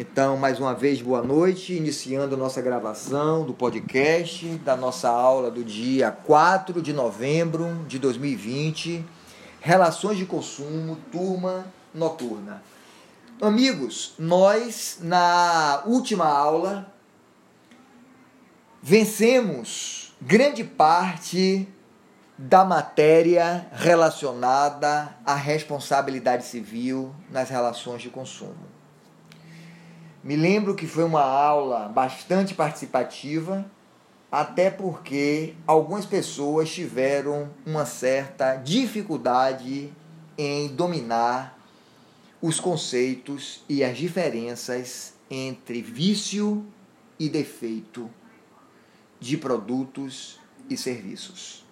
[0.00, 5.64] Então, mais uma vez, boa noite, iniciando nossa gravação do podcast da nossa aula do
[5.64, 9.04] dia 4 de novembro de 2020,
[9.60, 12.62] Relações de Consumo, turma noturna.
[13.42, 16.94] Amigos, nós na última aula
[18.80, 21.66] vencemos grande parte
[22.38, 28.67] da matéria relacionada à responsabilidade civil nas relações de consumo.
[30.28, 33.64] Me lembro que foi uma aula bastante participativa,
[34.30, 39.90] até porque algumas pessoas tiveram uma certa dificuldade
[40.36, 41.58] em dominar
[42.42, 46.62] os conceitos e as diferenças entre vício
[47.18, 48.10] e defeito
[49.18, 51.64] de produtos e serviços.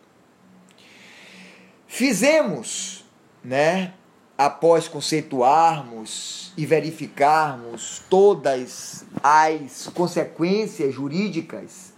[1.87, 3.05] Fizemos,
[3.45, 3.93] né,
[4.37, 11.95] após conceituarmos e verificarmos todas as consequências jurídicas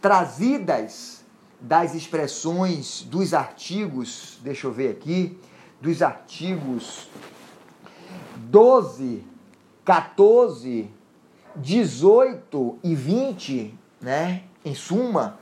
[0.00, 1.24] trazidas
[1.60, 5.38] das expressões dos artigos, deixa eu ver aqui,
[5.80, 7.08] dos artigos
[8.36, 9.24] 12,
[9.84, 10.90] 14,
[11.56, 15.38] 18 e 20, né, em suma,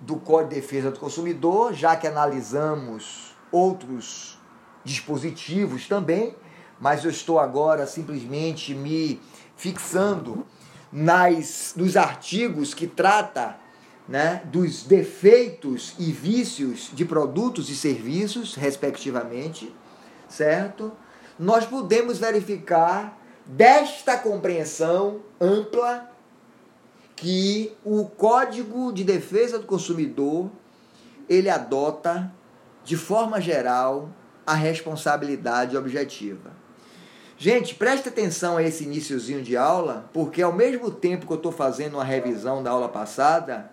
[0.00, 4.38] do Código de Defesa do Consumidor, já que analisamos outros
[4.84, 6.34] dispositivos também,
[6.80, 9.20] mas eu estou agora simplesmente me
[9.56, 10.46] fixando
[10.92, 13.56] nas nos artigos que trata
[14.08, 19.74] né, dos defeitos e vícios de produtos e serviços, respectivamente,
[20.28, 20.92] certo?
[21.38, 26.10] Nós podemos verificar desta compreensão ampla
[27.16, 30.50] que o Código de Defesa do Consumidor
[31.28, 32.32] ele adota
[32.84, 34.08] de forma geral
[34.46, 36.50] a responsabilidade objetiva.
[37.38, 41.50] Gente, preste atenção a esse iníciozinho de aula, porque ao mesmo tempo que eu estou
[41.50, 43.70] fazendo uma revisão da aula passada,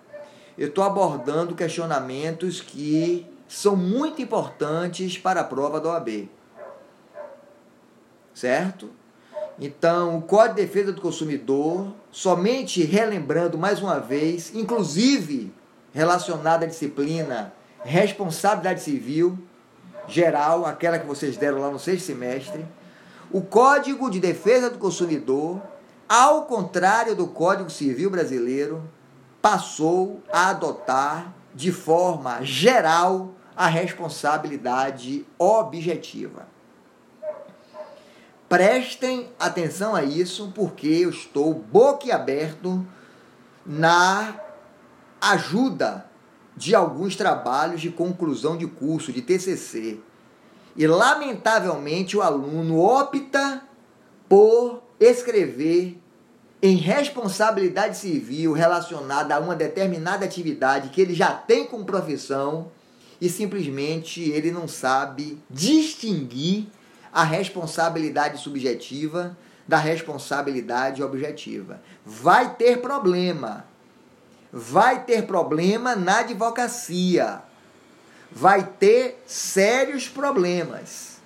[0.58, 6.30] eu estou abordando questionamentos que são muito importantes para a prova da OAB.
[8.34, 8.90] Certo?
[9.60, 15.54] Então, o Código de Defesa do Consumidor, somente relembrando mais uma vez, inclusive
[15.94, 17.54] relacionado à disciplina
[17.84, 19.38] responsabilidade civil,
[20.08, 22.66] geral, aquela que vocês deram lá no sexto semestre,
[23.32, 25.62] o Código de Defesa do Consumidor,
[26.08, 28.84] ao contrário do Código Civil Brasileiro,
[29.42, 36.48] passou a adotar de forma geral a responsabilidade objetiva.
[38.48, 42.84] Prestem atenção a isso, porque eu estou boquiaberto
[43.64, 44.34] na
[45.22, 46.09] ajuda
[46.60, 49.98] de alguns trabalhos de conclusão de curso, de TCC.
[50.76, 53.64] E, lamentavelmente, o aluno opta
[54.28, 55.98] por escrever
[56.62, 62.70] em responsabilidade civil relacionada a uma determinada atividade que ele já tem como profissão
[63.22, 66.68] e simplesmente ele não sabe distinguir
[67.14, 71.82] a responsabilidade subjetiva da responsabilidade objetiva.
[72.06, 73.69] Vai ter problema
[74.52, 77.42] vai ter problema na advocacia.
[78.32, 81.18] Vai ter sérios problemas.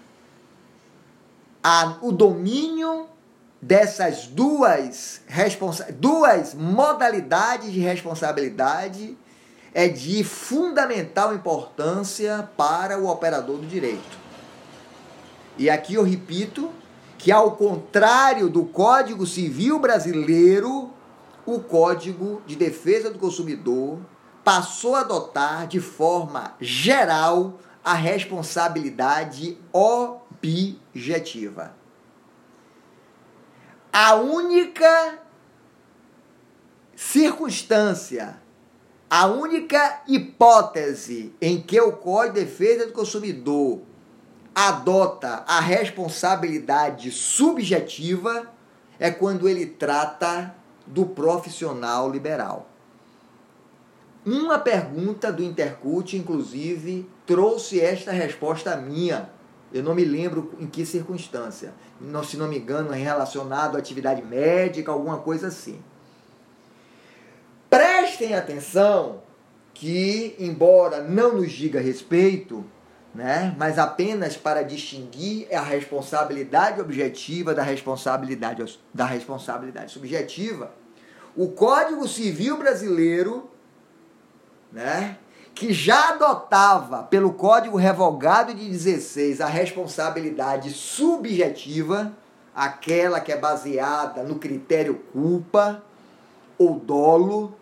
[1.64, 3.08] A, o domínio
[3.62, 5.22] dessas duas,
[5.98, 9.18] duas modalidades de responsabilidade
[9.74, 14.18] é de fundamental importância para o operador do direito.
[15.58, 16.72] E aqui eu repito
[17.18, 20.92] que, ao contrário do Código Civil Brasileiro,
[21.46, 24.00] o Código de Defesa do Consumidor
[24.44, 29.58] passou a adotar de forma geral a responsabilidade
[30.42, 31.76] objetiva.
[33.92, 35.20] A única
[36.96, 38.42] circunstância,
[39.10, 43.82] a única hipótese em que o Código de Defesa do Consumidor
[44.56, 48.52] adota a responsabilidade subjetiva
[49.00, 52.70] é quando ele trata do profissional liberal.
[54.26, 59.30] Uma pergunta do Intercult, inclusive, trouxe esta resposta minha.
[59.74, 61.74] Eu não me lembro em que circunstância.
[62.00, 65.82] Não, se não me engano, é relacionado à atividade médica, alguma coisa assim.
[67.70, 69.22] Prestem atenção
[69.74, 72.64] que, embora não nos diga respeito,
[73.14, 80.72] né, mas apenas para distinguir a responsabilidade objetiva da responsabilidade, da responsabilidade subjetiva,
[81.36, 83.50] o Código Civil Brasileiro,
[84.72, 85.18] né,
[85.54, 92.12] que já adotava pelo Código Revogado de 16 a responsabilidade subjetiva,
[92.56, 95.84] aquela que é baseada no critério culpa
[96.58, 97.56] ou dolo,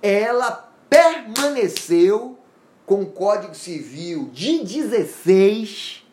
[0.00, 2.38] ela permaneceu
[2.86, 6.04] com o Código Civil de 16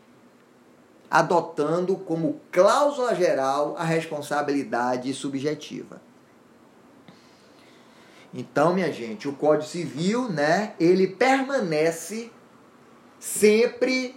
[1.09, 6.01] adotando como cláusula geral a responsabilidade subjetiva.
[8.33, 12.31] Então, minha gente, o Código Civil, né, ele permanece
[13.19, 14.15] sempre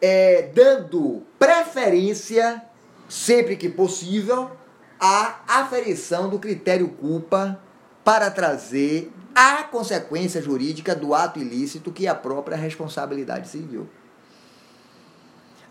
[0.00, 2.64] é, dando preferência,
[3.06, 4.50] sempre que possível,
[4.98, 7.60] à aferição do critério culpa
[8.04, 13.88] para trazer a consequência jurídica do ato ilícito, que é a própria responsabilidade civil.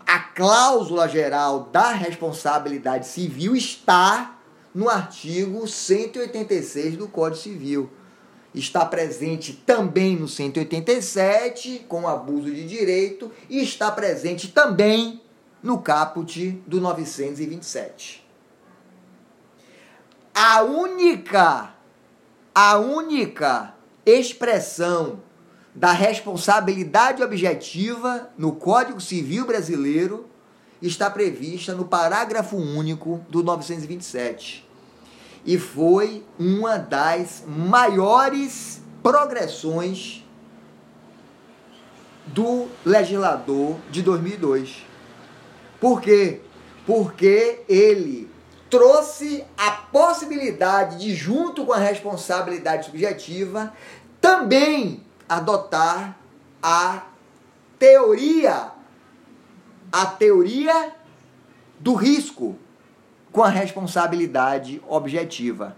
[0.06, 4.38] A cláusula geral da responsabilidade civil está
[4.74, 7.90] no artigo 186 do Código Civil.
[8.54, 15.22] Está presente também no 187, com abuso de direito, e está presente também
[15.62, 18.24] no caput do 927.
[20.34, 21.73] A única,
[22.54, 23.74] a única
[24.06, 25.18] expressão
[25.74, 30.26] da responsabilidade objetiva no Código Civil Brasileiro
[30.80, 34.64] está prevista no parágrafo único do 927.
[35.44, 40.24] E foi uma das maiores progressões
[42.26, 44.86] do legislador de 2002.
[45.80, 46.40] Por quê?
[46.86, 48.30] Porque ele
[48.74, 53.72] trouxe a possibilidade de, junto com a responsabilidade subjetiva,
[54.20, 56.18] também adotar
[56.60, 57.04] a
[57.78, 58.72] teoria,
[59.92, 60.92] a teoria
[61.78, 62.58] do risco
[63.30, 65.76] com a responsabilidade objetiva.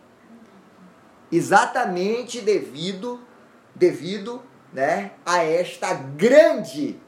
[1.30, 3.20] Exatamente devido
[3.74, 6.98] devido, né, a esta grande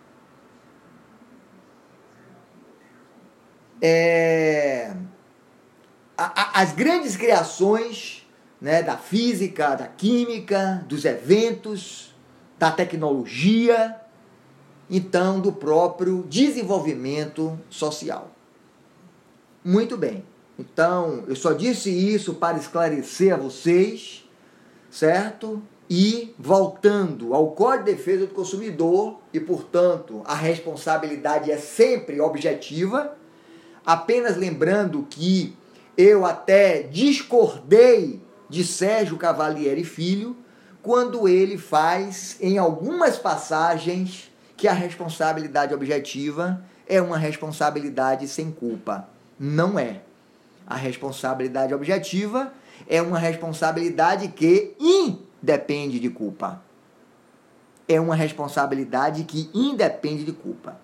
[3.80, 4.94] é,
[6.18, 8.26] as grandes criações
[8.60, 12.12] né, da física, da química, dos eventos,
[12.58, 13.96] da tecnologia,
[14.90, 18.32] então do próprio desenvolvimento social.
[19.64, 20.24] Muito bem.
[20.58, 24.28] Então, eu só disse isso para esclarecer a vocês,
[24.90, 25.62] certo?
[25.88, 33.16] E voltando ao Código de Defesa do Consumidor, e portanto a responsabilidade é sempre objetiva,
[33.86, 35.56] apenas lembrando que
[35.98, 40.36] eu até discordei de Sérgio Cavalieri Filho,
[40.80, 49.08] quando ele faz em algumas passagens que a responsabilidade objetiva é uma responsabilidade sem culpa.
[49.38, 50.02] Não é.
[50.64, 52.52] A responsabilidade objetiva
[52.88, 56.62] é uma responsabilidade que independe de culpa.
[57.88, 60.80] É uma responsabilidade que independe de culpa.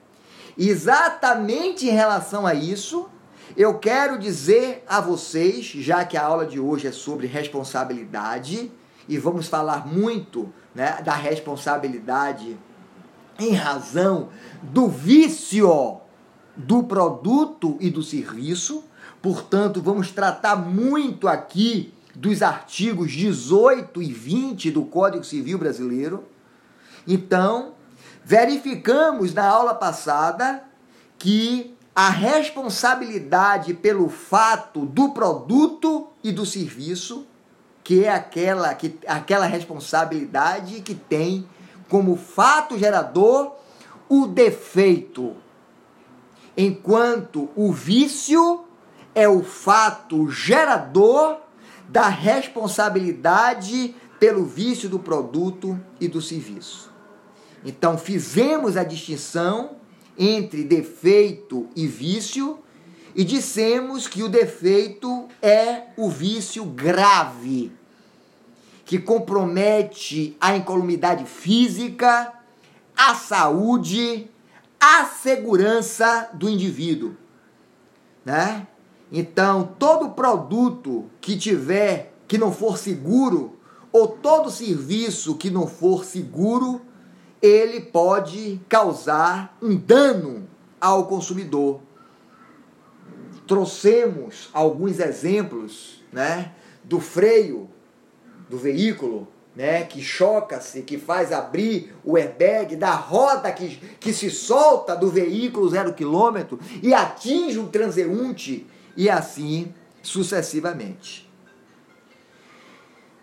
[0.59, 3.09] Exatamente em relação a isso,
[3.57, 8.73] eu quero dizer a vocês, já que a aula de hoje é sobre responsabilidade,
[9.09, 12.57] e vamos falar muito né, da responsabilidade
[13.39, 14.29] em razão
[14.63, 16.01] do vício
[16.57, 18.85] do produto e do serviço.
[19.21, 26.25] Portanto, vamos tratar muito aqui dos artigos 18 e 20 do Código Civil Brasileiro.
[27.07, 27.75] Então,
[28.25, 30.65] verificamos na aula passada
[31.19, 37.27] que a responsabilidade pelo fato do produto e do serviço
[37.85, 41.47] que é aquela, que, aquela responsabilidade que tem
[41.89, 43.53] como fato gerador
[44.09, 45.37] o defeito,
[46.57, 48.65] enquanto o vício
[49.15, 51.41] é o fato gerador
[51.89, 56.91] da responsabilidade pelo vício do produto e do serviço.
[57.65, 59.77] Então, fizemos a distinção
[60.19, 62.59] entre defeito e vício
[63.15, 67.73] e dissemos que o defeito é o vício grave,
[68.85, 72.33] que compromete a incolumidade física,
[72.97, 74.29] a saúde,
[74.81, 77.17] a segurança do indivíduo,
[78.25, 78.67] né?
[79.13, 83.57] Então, todo produto que tiver que não for seguro
[83.93, 86.81] ou todo serviço que não for seguro,
[87.45, 90.49] ele pode causar um dano
[90.81, 91.81] ao consumidor
[93.47, 97.69] trouxemos alguns exemplos né, do freio
[98.49, 104.31] do veículo, né, que choca-se, que faz abrir o airbag, da roda que, que se
[104.31, 109.73] solta do veículo zero quilômetro e atinge o transeunte e assim
[110.03, 111.31] sucessivamente.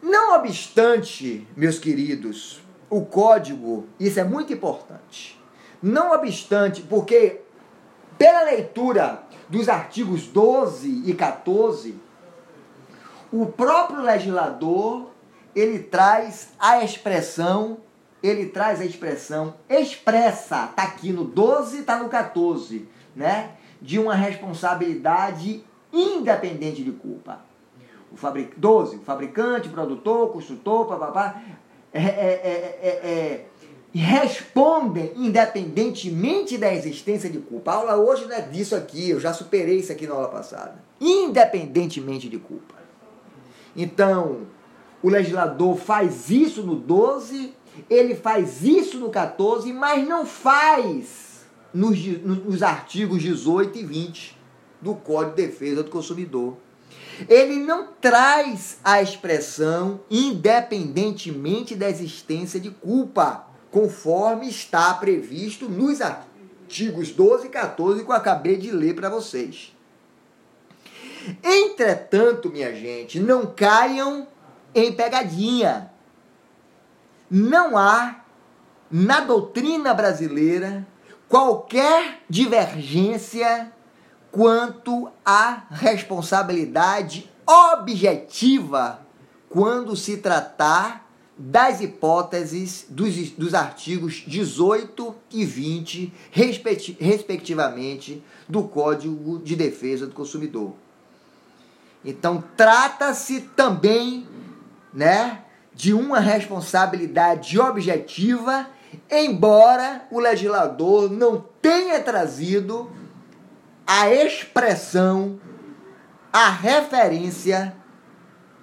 [0.01, 2.59] Não obstante, meus queridos,
[2.91, 5.41] o código, isso é muito importante.
[5.81, 7.39] Não obstante, porque
[8.17, 11.95] pela leitura dos artigos 12 e 14,
[13.31, 15.09] o próprio legislador
[15.55, 17.77] ele traz a expressão,
[18.21, 23.51] ele traz a expressão expressa, tá aqui no 12, tá no 14, né?
[23.81, 27.39] De uma responsabilidade independente de culpa.
[28.11, 28.53] O fabric...
[28.59, 31.41] 12, o fabricante, o produtor, o construtor, papapá,
[31.93, 33.45] é, é, é, é, é
[33.93, 37.71] respondem independentemente da existência de culpa.
[37.71, 40.81] A aula hoje não é disso aqui, eu já superei isso aqui na aula passada.
[40.99, 42.75] Independentemente de culpa.
[43.75, 44.41] Então,
[45.03, 47.53] o legislador faz isso no 12,
[47.89, 54.37] ele faz isso no 14, mas não faz nos, nos artigos 18 e 20
[54.81, 56.57] do Código de Defesa do Consumidor.
[57.27, 67.11] Ele não traz a expressão independentemente da existência de culpa, conforme está previsto nos artigos
[67.11, 69.75] 12 e 14 que eu acabei de ler para vocês.
[71.43, 74.27] Entretanto, minha gente, não caiam
[74.73, 75.91] em pegadinha.
[77.29, 78.21] Não há
[78.89, 80.85] na doutrina brasileira
[81.29, 83.71] qualquer divergência
[84.31, 89.05] quanto à responsabilidati objetiva
[89.49, 91.07] quando se tratar
[91.37, 96.13] das hipóteses dos, dos artigos 18 e 20,
[96.99, 100.73] respectivamente, do Código de Defesa do Consumidor.
[102.05, 104.27] Então, trata-se também
[104.93, 105.41] né,
[105.73, 108.67] de uma responsabilidade objetiva,
[109.09, 112.89] embora o legislador não tenha trazido
[113.93, 115.37] a expressão,
[116.31, 117.75] a referência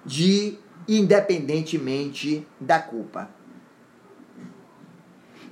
[0.02, 0.56] de
[0.88, 3.28] independentemente da culpa.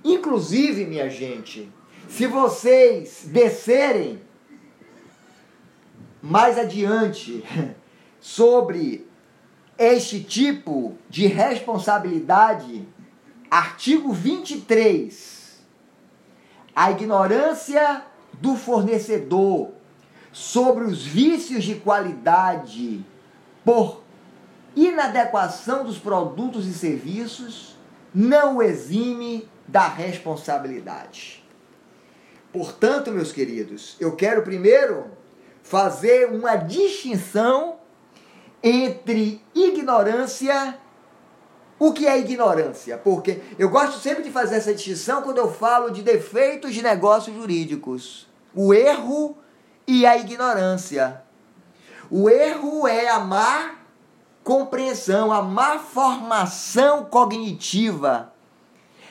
[0.02, 1.70] Inclusive, minha gente,
[2.08, 4.22] se vocês descerem
[6.22, 7.44] mais adiante
[8.18, 9.06] sobre
[9.76, 12.88] este tipo de responsabilidade,
[13.50, 15.62] artigo 23,
[16.74, 19.70] a ignorância do fornecedor
[20.32, 23.04] sobre os vícios de qualidade
[23.64, 24.02] por
[24.74, 27.76] inadequação dos produtos e serviços
[28.14, 31.44] não o exime da responsabilidade.
[32.52, 35.10] Portanto, meus queridos, eu quero primeiro
[35.62, 37.76] fazer uma distinção
[38.62, 40.78] entre ignorância.
[41.78, 42.96] O que é ignorância?
[42.96, 47.36] Porque eu gosto sempre de fazer essa distinção quando eu falo de defeitos de negócios
[47.36, 48.26] jurídicos.
[48.54, 49.36] O erro
[49.86, 51.22] e a ignorância.
[52.10, 53.74] O erro é a má
[54.42, 58.32] compreensão, a má formação cognitiva.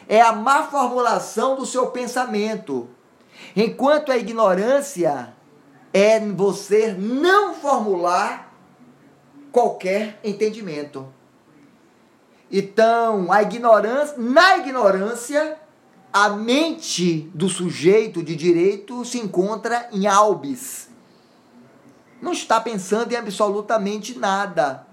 [0.07, 2.89] É a má formulação do seu pensamento.
[3.55, 5.35] Enquanto a ignorância
[5.93, 8.53] é você não formular
[9.51, 11.14] qualquer entendimento.
[12.57, 15.57] Então, a ignorância, na ignorância,
[16.13, 20.89] a mente do sujeito de direito se encontra em albis.
[22.21, 24.87] Não está pensando em absolutamente nada.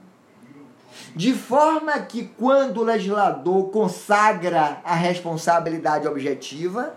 [1.14, 6.96] De forma que, quando o legislador consagra a responsabilidade objetiva,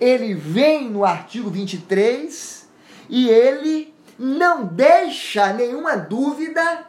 [0.00, 2.66] ele vem no artigo 23
[3.06, 6.86] e ele não deixa nenhuma dúvida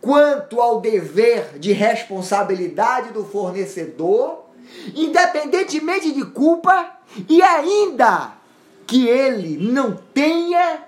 [0.00, 4.44] quanto ao dever de responsabilidade do fornecedor,
[4.94, 8.32] independentemente de culpa, e ainda
[8.86, 10.84] que ele não tenha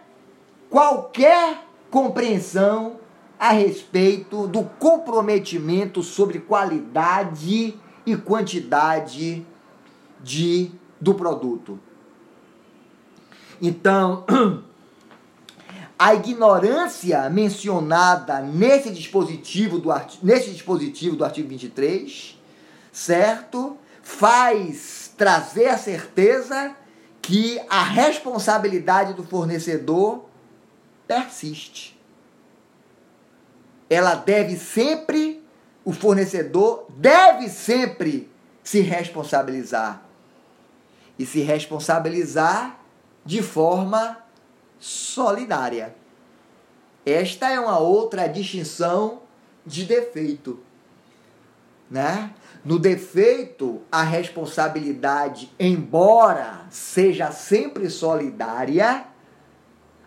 [0.69, 2.99] qualquer compreensão
[3.39, 9.47] a respeito do comprometimento sobre qualidade e quantidade
[10.23, 11.81] de do produto.
[13.61, 14.25] Então,
[16.01, 19.91] a ignorância mencionada nesse dispositivo do,
[20.23, 22.41] nesse dispositivo do artigo 23,
[22.91, 23.77] certo?
[24.03, 26.75] Faz trazer a certeza
[27.21, 30.25] que a responsabilidade do fornecedor
[31.07, 32.01] persiste.
[33.91, 35.45] Ela deve sempre,
[35.85, 38.33] o fornecedor deve sempre
[38.65, 40.03] se responsabilizar.
[41.19, 42.81] E se responsabilizar
[43.23, 44.20] de forma
[44.81, 45.95] solidária.
[47.05, 49.21] Esta é uma outra distinção
[49.65, 50.59] de defeito.
[51.91, 52.33] Né?
[52.65, 59.07] No defeito, a responsabilidade, embora seja sempre solidária,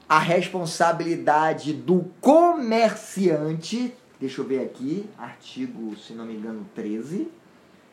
[0.08, 7.30] a responsabilidade do comerciante, deixa eu ver aqui, artigo, se não me engano, 13,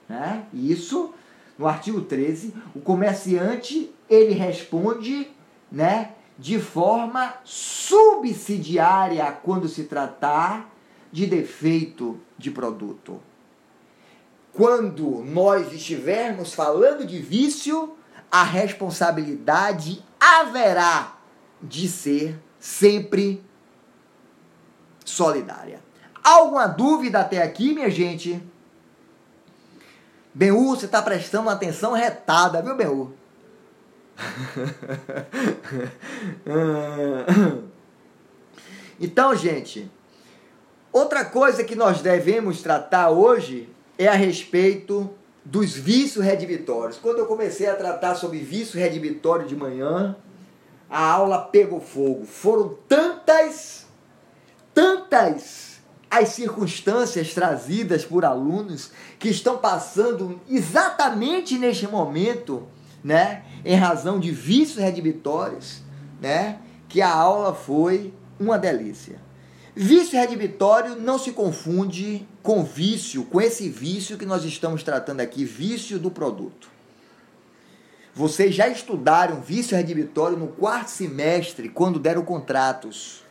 [0.09, 0.45] né?
[0.53, 1.15] Isso,
[1.59, 5.31] no artigo 13, o comerciante, ele responde
[5.71, 10.71] né, de forma subsidiária quando se tratar
[11.13, 13.21] de defeito de produto.
[14.51, 17.95] Quando nós estivermos falando de vício,
[18.33, 21.19] a responsabilidade haverá
[21.63, 23.45] de ser sempre
[25.05, 25.83] solidária.
[26.25, 28.43] Alguma dúvida até aqui, minha gente?
[30.33, 33.20] Benhu, você está prestando atenção retada, viu, Benhu?
[39.01, 39.91] então, gente,
[40.93, 45.11] outra coisa que nós devemos tratar hoje é a respeito
[45.45, 46.99] dos vícios redivitórios.
[46.99, 50.15] Quando eu comecei a tratar sobre vício redivitório de manhã,
[50.89, 52.25] a aula pegou fogo.
[52.25, 53.87] Foram tantas,
[54.75, 55.71] tantas
[56.11, 62.67] as circunstâncias trazidas por alunos que estão passando exatamente neste momento,
[63.03, 65.83] né, em razão de vícios redivitórios,
[66.21, 69.21] né, que a aula foi uma delícia.
[69.75, 75.45] Vício redivitório não se confunde com vício, com esse vício que nós estamos tratando aqui,
[75.45, 76.69] vício do produto.
[78.13, 83.23] Vocês já estudaram vício redivitório no quarto semestre, quando deram contratos.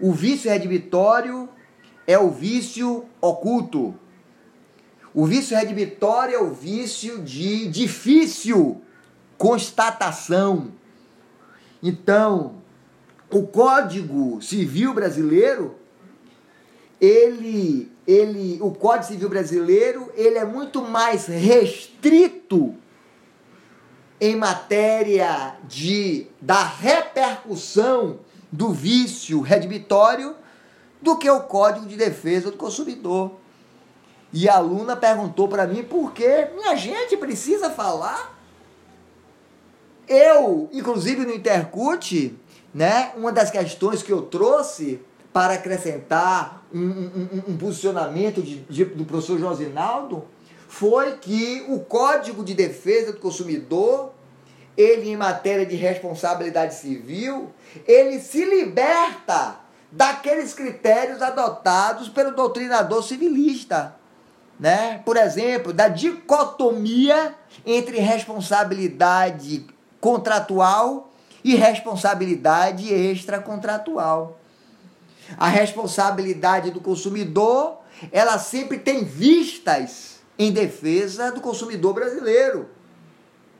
[0.00, 1.48] O vício redivitório
[2.06, 3.94] é o vício oculto.
[5.14, 8.82] O vício redivitório é o vício de difícil
[9.38, 10.72] constatação.
[11.82, 12.56] Então,
[13.30, 15.74] o Código Civil Brasileiro,
[17.00, 22.74] ele, ele, o Código Civil Brasileiro, ele é muito mais restrito
[24.20, 30.34] em matéria de da repercussão do vício redibitório
[31.02, 33.32] do que o Código de Defesa do Consumidor.
[34.32, 38.35] E a aluna perguntou para mim por que minha gente precisa falar.
[40.08, 42.38] Eu, inclusive no Intercut,
[42.72, 45.00] né, uma das questões que eu trouxe
[45.32, 50.24] para acrescentar um, um, um posicionamento de, de, do professor Josinaldo
[50.68, 54.12] foi que o Código de Defesa do Consumidor,
[54.76, 57.50] ele em matéria de responsabilidade civil,
[57.86, 63.96] ele se liberta daqueles critérios adotados pelo doutrinador civilista.
[64.58, 65.02] Né?
[65.04, 69.66] Por exemplo, da dicotomia entre responsabilidade
[70.00, 74.38] contratual e responsabilidade extracontratual.
[75.36, 77.78] A responsabilidade do consumidor,
[78.12, 82.68] ela sempre tem vistas em defesa do consumidor brasileiro,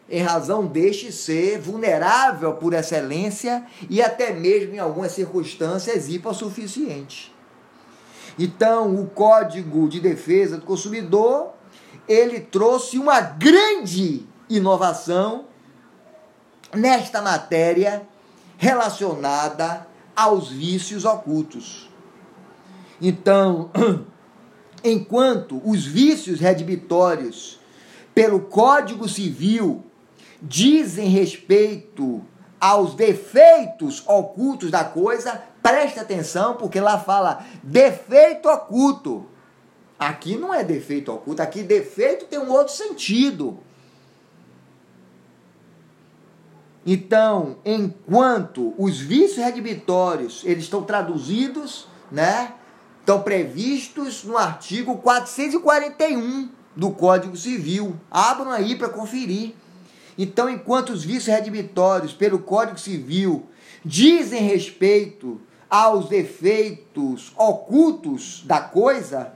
[0.09, 7.35] em razão deste ser vulnerável por excelência e até mesmo em algumas circunstâncias hipossuficiente.
[8.39, 11.55] Então, o Código de Defesa do Consumidor,
[12.07, 15.47] ele trouxe uma grande inovação
[16.77, 18.03] nesta matéria
[18.59, 21.91] relacionada aos vícios ocultos.
[23.01, 23.71] Então,
[24.83, 27.59] enquanto os vícios redibitórios
[28.15, 29.85] pelo Código Civil
[30.41, 32.25] dizem respeito
[32.59, 39.27] aos defeitos ocultos da coisa, preste atenção, porque lá fala defeito oculto.
[39.99, 43.59] Aqui não é defeito oculto, aqui defeito tem um outro sentido.
[46.89, 52.55] Então, enquanto os vícios redibitórios eles estão traduzidos, né,
[53.01, 57.97] estão previstos no artigo 441 do Código Civil.
[58.09, 59.55] Abram aí para conferir.
[60.17, 63.47] Então, enquanto os vícios redibitórios pelo Código Civil
[63.85, 69.33] dizem respeito aos defeitos ocultos da coisa,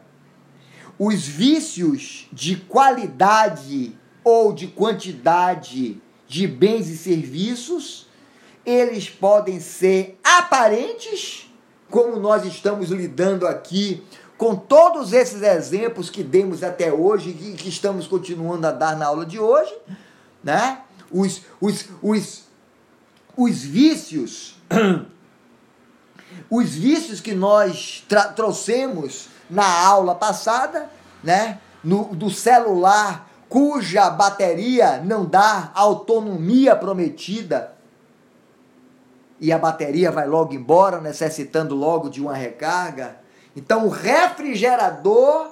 [0.97, 8.07] os vícios de qualidade ou de quantidade de bens e serviços,
[8.65, 11.51] eles podem ser aparentes,
[11.91, 14.01] como nós estamos lidando aqui
[14.39, 19.07] com todos esses exemplos que demos até hoje e que estamos continuando a dar na
[19.07, 19.77] aula de hoje,
[20.43, 20.83] né?
[21.11, 22.45] Os, os, os,
[23.37, 24.55] os vícios,
[26.49, 30.89] os vícios que nós trouxemos na aula passada,
[31.25, 31.59] né?
[31.83, 37.75] No, do celular cuja bateria não dá a autonomia prometida
[39.41, 43.17] e a bateria vai logo embora, necessitando logo de uma recarga.
[43.57, 45.51] Então, o refrigerador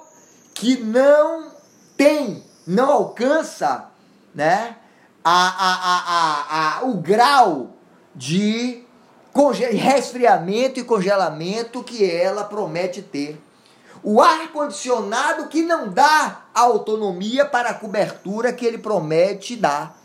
[0.53, 1.51] que não
[1.97, 3.89] tem, não alcança
[4.33, 4.77] né,
[5.23, 7.71] a, a, a, a, o grau
[8.15, 8.85] de
[9.71, 13.41] resfriamento e congelamento que ela promete ter
[14.03, 19.97] o ar-condicionado que não dá autonomia para a cobertura que ele promete dar.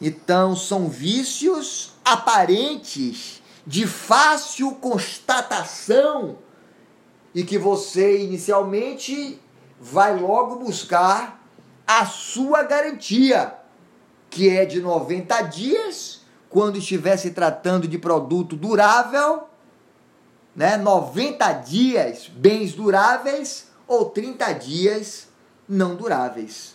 [0.00, 6.38] Então, são vícios aparentes, de fácil constatação,
[7.34, 9.40] e que você inicialmente
[9.80, 11.42] vai logo buscar
[11.86, 13.54] a sua garantia,
[14.30, 19.44] que é de 90 dias, quando estiver se tratando de produto durável,
[20.56, 20.78] né?
[20.78, 25.28] 90 dias bens duráveis ou 30 dias
[25.68, 26.74] não duráveis.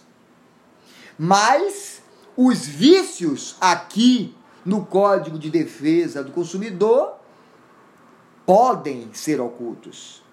[1.17, 2.01] Mas
[2.37, 7.15] os vícios aqui no Código de Defesa do Consumidor
[8.45, 10.23] podem ser ocultos.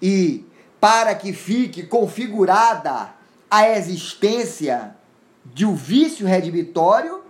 [0.00, 0.46] E
[0.80, 3.14] para que fique configurada
[3.50, 4.96] a existência
[5.44, 7.22] de um vício redibitório,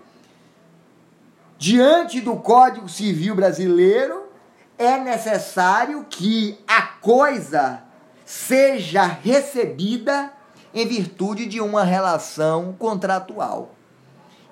[1.59, 4.24] diante do Código Civil Brasileiro,
[4.79, 7.83] é necessário que a coisa
[8.25, 10.33] seja recebida
[10.73, 13.75] em virtude de uma relação contratual.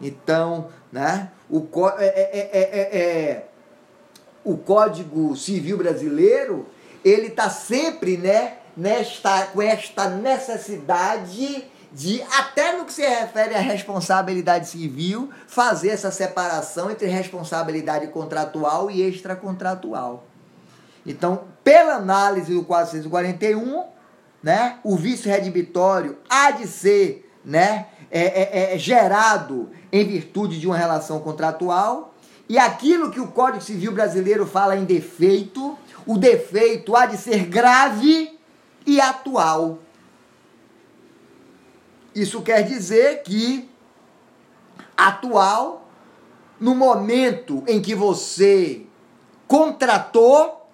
[0.00, 1.66] Então, né, o,
[1.98, 3.48] é, é, é,
[4.44, 6.66] o Código Civil Brasileiro
[7.04, 13.60] ele está sempre né, nesta, com esta necessidade de, até no que se refere à
[13.60, 20.24] responsabilidade civil, fazer essa separação entre responsabilidade contratual e extracontratual.
[21.06, 23.84] Então, pela análise do 441,
[24.42, 30.66] né, o vício redibitório há de ser né, é, é, é gerado em virtude de
[30.66, 32.14] uma relação contratual,
[32.48, 37.46] e aquilo que o Código Civil brasileiro fala em defeito, o defeito há de ser
[37.46, 38.38] grave
[38.86, 39.78] e atual.
[42.14, 43.68] Isso quer dizer que
[44.96, 45.90] atual,
[46.60, 48.86] no momento em que você
[49.48, 50.66] contratou,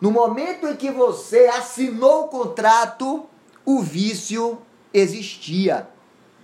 [0.00, 3.26] no momento em que você assinou o contrato,
[3.64, 4.58] o vício
[4.92, 5.88] existia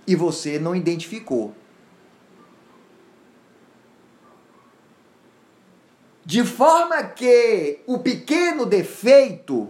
[0.07, 1.53] e você não identificou.
[6.25, 9.69] De forma que o pequeno defeito,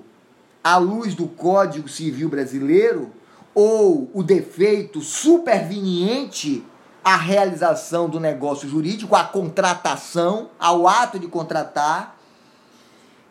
[0.64, 3.12] à luz do Código Civil Brasileiro,
[3.54, 6.66] ou o defeito superveniente
[7.04, 12.18] à realização do negócio jurídico, à contratação, ao ato de contratar,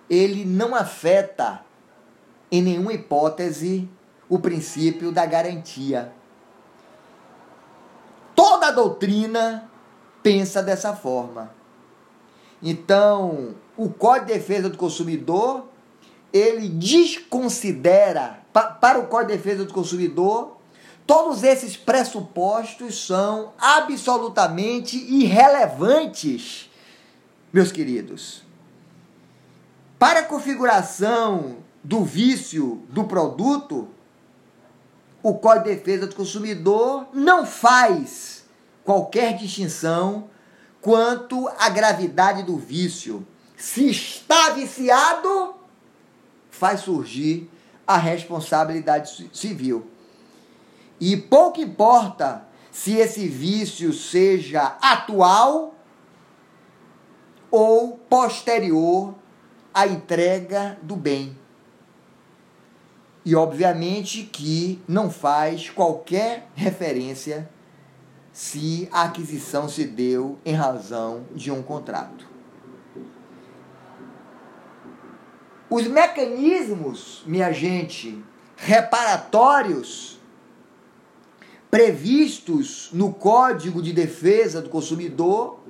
[0.08, 1.64] ele não afeta
[2.50, 3.88] em nenhuma hipótese
[4.28, 6.12] o princípio da garantia.
[8.34, 9.70] Toda a doutrina
[10.22, 11.52] pensa dessa forma.
[12.62, 15.66] Então, o Código de Defesa do Consumidor,
[16.32, 20.56] ele desconsidera para o Código de Defesa do Consumidor,
[21.06, 26.70] todos esses pressupostos são absolutamente irrelevantes,
[27.52, 28.42] meus queridos.
[29.98, 33.88] Para a configuração do vício do produto,
[35.22, 38.44] o Código de Defesa do Consumidor não faz
[38.84, 40.28] qualquer distinção
[40.80, 43.26] quanto à gravidade do vício.
[43.56, 45.54] Se está viciado,
[46.50, 47.50] faz surgir
[47.90, 49.84] a responsabilidade civil.
[51.00, 55.74] E pouco importa se esse vício seja atual
[57.50, 59.12] ou posterior
[59.74, 61.36] à entrega do bem.
[63.24, 67.50] E obviamente que não faz qualquer referência
[68.32, 72.29] se a aquisição se deu em razão de um contrato.
[75.70, 78.20] Os mecanismos, minha gente,
[78.56, 80.18] reparatórios
[81.70, 85.60] previstos no Código de Defesa do Consumidor,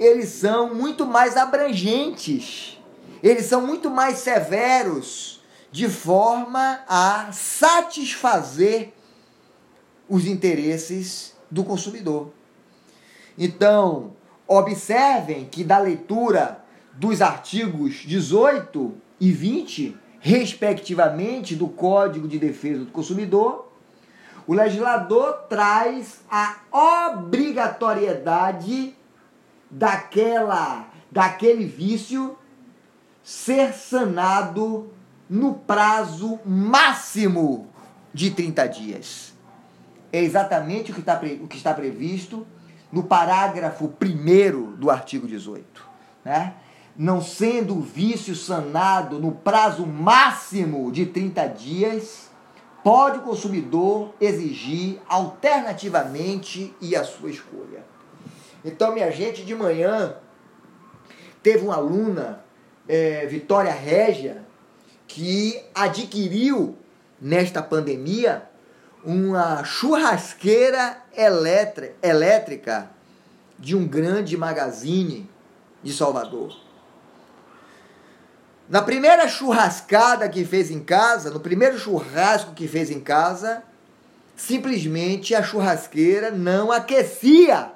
[0.00, 2.76] eles são muito mais abrangentes,
[3.22, 8.92] eles são muito mais severos, de forma a satisfazer
[10.08, 12.32] os interesses do consumidor.
[13.38, 14.12] Então,
[14.48, 22.90] observem que da leitura dos artigos 18 e 20, respectivamente, do Código de Defesa do
[22.90, 23.72] Consumidor,
[24.46, 28.94] o legislador traz a obrigatoriedade
[29.70, 32.36] daquela daquele vício
[33.22, 34.92] ser sanado
[35.30, 37.70] no prazo máximo
[38.12, 39.32] de 30 dias.
[40.12, 42.46] É exatamente o que, está, o que está previsto
[42.90, 45.64] no parágrafo 1 do artigo 18.
[46.24, 46.54] Né?
[46.96, 52.30] Não sendo o vício sanado no prazo máximo de 30 dias,
[52.84, 57.84] pode o consumidor exigir alternativamente e a sua escolha.
[58.64, 60.16] Então, minha gente, de manhã
[61.42, 62.44] teve uma aluna,
[62.88, 64.44] é, Vitória Régia,
[65.06, 66.76] que adquiriu
[67.20, 68.48] nesta pandemia
[69.04, 71.02] uma churrasqueira
[72.02, 72.90] elétrica
[73.58, 75.28] de um grande magazine
[75.82, 76.63] de Salvador.
[78.68, 83.62] Na primeira churrascada que fez em casa, no primeiro churrasco que fez em casa,
[84.34, 87.70] simplesmente a churrasqueira não aquecia,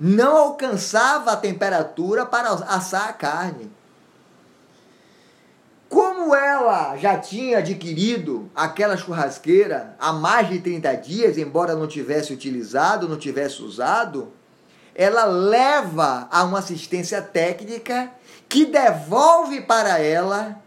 [0.00, 3.70] não alcançava a temperatura para assar a carne.
[5.88, 12.32] Como ela já tinha adquirido aquela churrasqueira há mais de 30 dias, embora não tivesse
[12.32, 14.32] utilizado, não tivesse usado,
[14.94, 18.10] ela leva a uma assistência técnica
[18.48, 20.62] que devolve para ela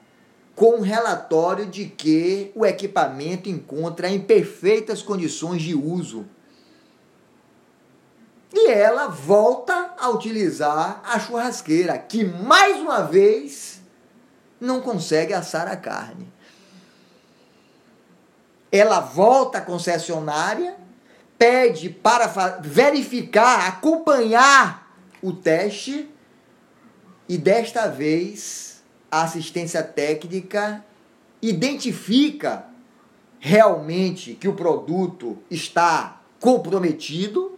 [0.56, 6.26] com um relatório de que o equipamento encontra em perfeitas condições de uso.
[8.54, 13.82] E ela volta a utilizar a churrasqueira, que mais uma vez
[14.60, 16.32] não consegue assar a carne.
[18.72, 20.76] Ela volta à concessionária,
[21.38, 22.28] pede para
[22.62, 26.10] verificar, acompanhar o teste,
[27.32, 30.84] e desta vez a assistência técnica
[31.42, 32.66] identifica
[33.40, 37.58] realmente que o produto está comprometido,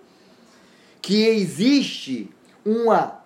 [1.01, 2.29] que existe
[2.63, 3.23] uma.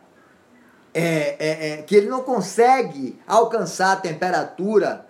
[0.94, 1.02] É,
[1.38, 5.06] é, é, que ele não consegue alcançar a temperatura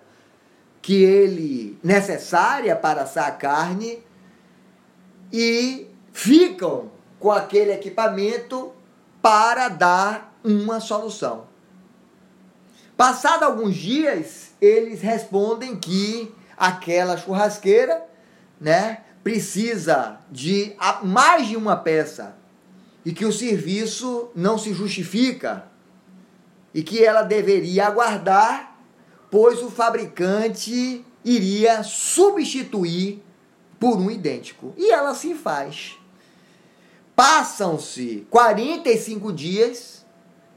[0.82, 4.02] que ele necessária para assar a carne
[5.32, 8.72] e ficam com aquele equipamento
[9.22, 11.46] para dar uma solução.
[12.96, 18.04] Passado alguns dias, eles respondem que aquela churrasqueira,
[18.60, 20.74] né, precisa de
[21.04, 22.36] mais de uma peça
[23.04, 25.66] e que o serviço não se justifica
[26.74, 28.76] e que ela deveria aguardar,
[29.30, 33.22] pois o fabricante iria substituir
[33.78, 34.74] por um idêntico.
[34.76, 35.98] E ela se faz.
[37.14, 39.97] Passam-se 45 dias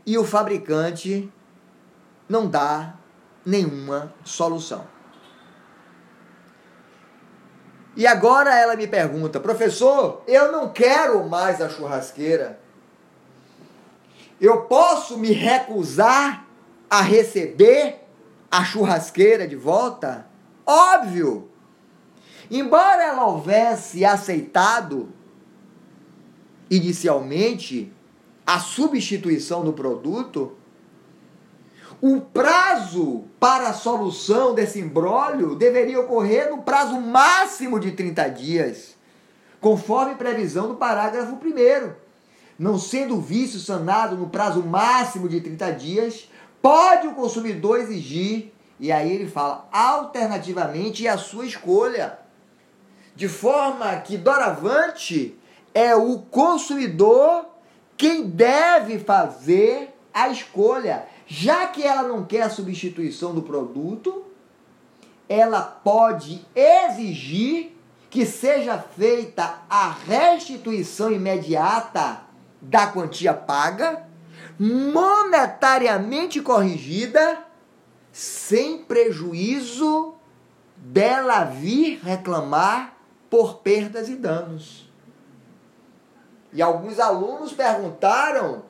[0.06, 1.32] e o fabricante
[2.28, 2.96] não dá
[3.46, 4.86] nenhuma solução.
[7.96, 12.60] E agora ela me pergunta, professor, eu não quero mais a churrasqueira.
[14.40, 16.48] Eu posso me recusar
[16.90, 18.02] a receber
[18.50, 20.26] a churrasqueira de volta?
[20.66, 21.50] Óbvio!
[22.50, 25.10] Embora ela houvesse aceitado
[26.70, 27.94] inicialmente
[28.52, 30.58] a substituição do produto,
[32.02, 38.98] o prazo para a solução desse imbróglio deveria ocorrer no prazo máximo de 30 dias,
[39.62, 41.94] conforme previsão do parágrafo 1.
[42.60, 46.30] Não sendo o vício sanado no prazo máximo de 30 dias,
[46.62, 52.20] pode o consumidor exigir, e aí ele fala, alternativamente, a sua escolha.
[53.16, 55.40] De forma que, doravante,
[55.74, 57.51] é o consumidor
[58.02, 61.06] quem deve fazer a escolha.
[61.28, 64.26] Já que ela não quer a substituição do produto,
[65.30, 67.78] ela pode exigir
[68.10, 72.24] que seja feita a restituição imediata
[72.60, 74.08] da quantia paga,
[74.60, 77.46] monetariamente corrigida,
[78.12, 80.16] sem prejuízo
[80.76, 82.98] dela vir reclamar
[83.30, 84.91] por perdas e danos.
[86.54, 88.64] E alguns alunos perguntaram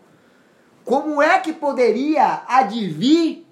[0.83, 3.45] como é que poderia advir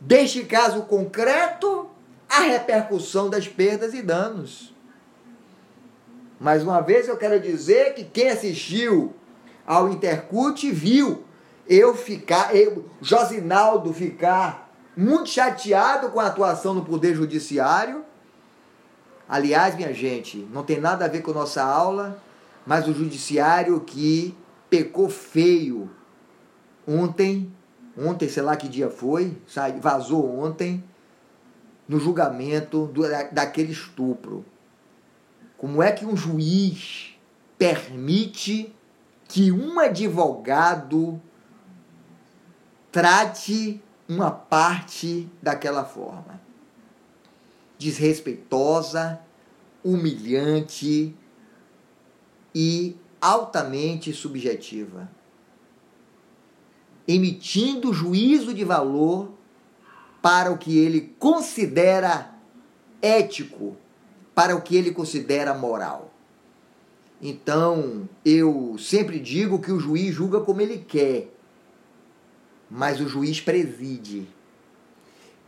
[0.00, 1.88] deste caso concreto
[2.28, 4.74] a repercussão das perdas e danos?
[6.38, 9.14] Mais uma vez eu quero dizer que quem assistiu
[9.66, 11.24] ao Intercut viu
[11.68, 18.04] eu ficar, eu, Josinaldo ficar muito chateado com a atuação do Poder Judiciário.
[19.28, 22.22] Aliás, minha gente, não tem nada a ver com nossa aula,
[22.68, 24.36] mas o Judiciário que
[24.68, 25.90] pecou feio
[26.90, 27.52] Ontem,
[27.94, 29.36] ontem, sei lá que dia foi,
[29.78, 30.82] vazou ontem,
[31.86, 34.42] no julgamento do, daquele estupro.
[35.58, 37.14] Como é que um juiz
[37.58, 38.74] permite
[39.28, 41.20] que um advogado
[42.90, 46.40] trate uma parte daquela forma?
[47.78, 49.20] Desrespeitosa,
[49.84, 51.14] humilhante
[52.60, 55.08] e altamente subjetiva
[57.08, 59.30] emitindo juízo de valor
[60.20, 62.34] para o que ele considera
[63.00, 63.76] ético,
[64.34, 66.12] para o que ele considera moral.
[67.20, 71.32] Então, eu sempre digo que o juiz julga como ele quer,
[72.70, 74.28] mas o juiz preside.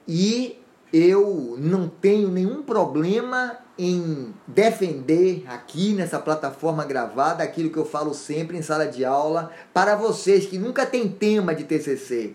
[0.08, 0.58] E
[0.92, 8.12] eu não tenho nenhum problema em defender aqui nessa plataforma gravada aquilo que eu falo
[8.12, 12.34] sempre em sala de aula para vocês que nunca têm tema de TCC.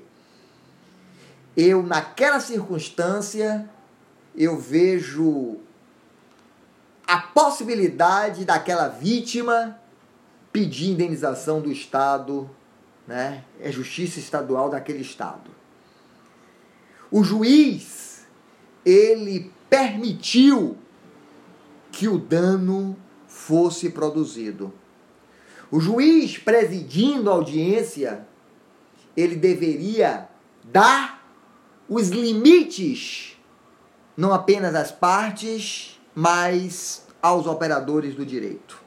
[1.56, 3.70] Eu, naquela circunstância,
[4.36, 5.58] eu vejo
[7.08, 9.80] a possibilidade daquela vítima
[10.52, 12.50] pedir indenização do Estado,
[13.08, 13.44] né?
[13.60, 15.52] É justiça estadual daquele Estado.
[17.12, 18.05] O juiz,
[18.86, 20.78] ele permitiu
[21.92, 22.96] que o dano
[23.28, 24.72] fosse produzido.
[25.72, 28.28] O juiz presidindo a audiência,
[29.18, 30.30] ele deveria
[30.64, 31.26] dar
[31.90, 33.38] os limites,
[34.16, 38.84] não apenas às partes, mas aos operadores do direito.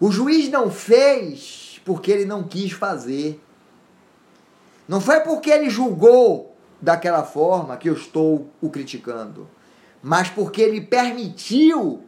[0.00, 3.40] O juiz não fez porque ele não quis fazer.
[4.88, 6.51] Não foi porque ele julgou
[6.82, 9.48] daquela forma que eu estou o criticando,
[10.02, 12.02] mas porque ele permitiu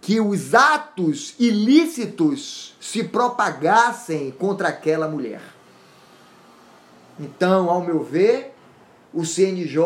[0.00, 5.42] que os atos ilícitos se propagassem contra aquela mulher.
[7.18, 8.54] Então, ao meu ver,
[9.12, 9.80] o CNJ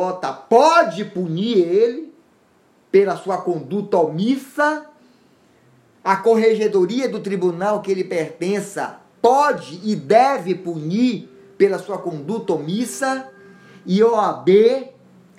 [0.50, 2.12] pode punir ele
[2.92, 4.84] pela sua conduta omissa.
[6.04, 13.30] A corregedoria do tribunal que ele pertença pode e deve punir pela sua conduta omissa
[13.90, 14.48] e OAB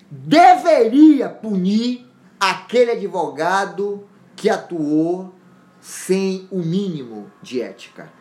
[0.10, 2.06] deveria punir
[2.38, 5.34] aquele advogado que atuou
[5.80, 8.12] sem o mínimo de ética.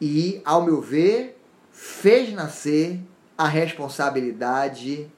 [0.00, 1.38] E, ao meu ver,
[1.70, 3.02] fez nascer
[3.36, 5.12] a responsabilidade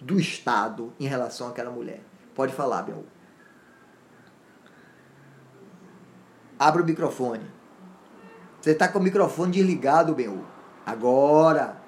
[0.00, 2.02] do Estado em relação àquela mulher.
[2.34, 3.04] Pode falar, Bel.
[6.58, 7.48] Abra o microfone.
[8.60, 10.44] Você está com o microfone desligado, meu.
[10.84, 11.79] Agora.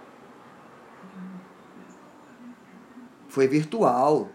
[3.32, 4.28] Foi virtual.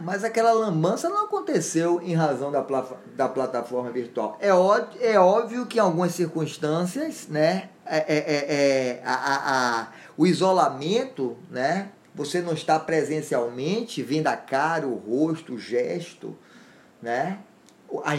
[0.00, 2.64] Mas aquela lambança não aconteceu em razão da,
[3.14, 4.38] da plataforma virtual.
[4.40, 9.80] É, ó, é óbvio que em algumas circunstâncias, né, é, é, é, é a, a,
[9.82, 16.36] a, o isolamento, né, você não está presencialmente vendo a cara, o rosto, o gesto,
[17.00, 17.38] né,
[18.04, 18.12] a,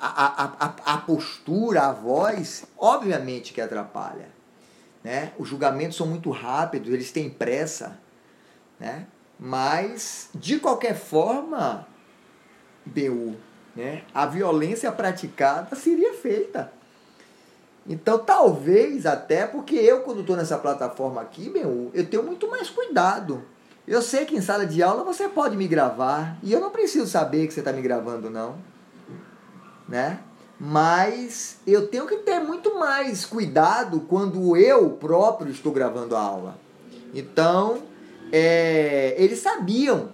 [0.00, 4.30] a, a, a postura, a voz, obviamente que atrapalha.
[5.04, 5.32] Né?
[5.38, 8.00] Os julgamentos são muito rápidos, eles têm pressa.
[8.80, 9.06] Né?
[9.38, 11.86] Mas, de qualquer forma,
[12.86, 13.36] BU,
[13.76, 16.72] né, a violência praticada seria feita.
[17.88, 22.68] Então, talvez até porque eu, quando estou nessa plataforma aqui, meu, eu tenho muito mais
[22.68, 23.42] cuidado.
[23.86, 27.06] Eu sei que em sala de aula você pode me gravar e eu não preciso
[27.06, 28.56] saber que você está me gravando, não.
[29.88, 30.18] Né?
[30.58, 36.58] Mas eu tenho que ter muito mais cuidado quando eu próprio estou gravando a aula.
[37.14, 37.82] Então,
[38.32, 40.08] é, eles sabiam,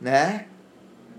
[0.00, 0.46] né?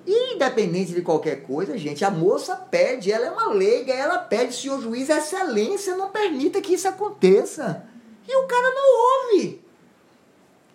[0.06, 4.56] E independente de qualquer coisa, gente, a moça pede, ela é uma leiga, ela pede,
[4.56, 7.86] senhor juiz, excelência, não permita que isso aconteça.
[8.28, 9.62] E o cara não ouve.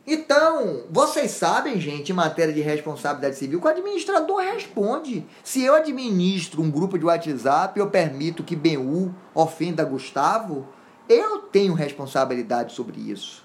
[0.06, 5.26] Então, vocês sabem, gente, em matéria de responsabilidade civil, que o administrador responde.
[5.42, 10.68] Se eu administro um grupo de WhatsApp, eu permito que BU ofenda Gustavo,
[11.08, 13.44] eu tenho responsabilidade sobre isso.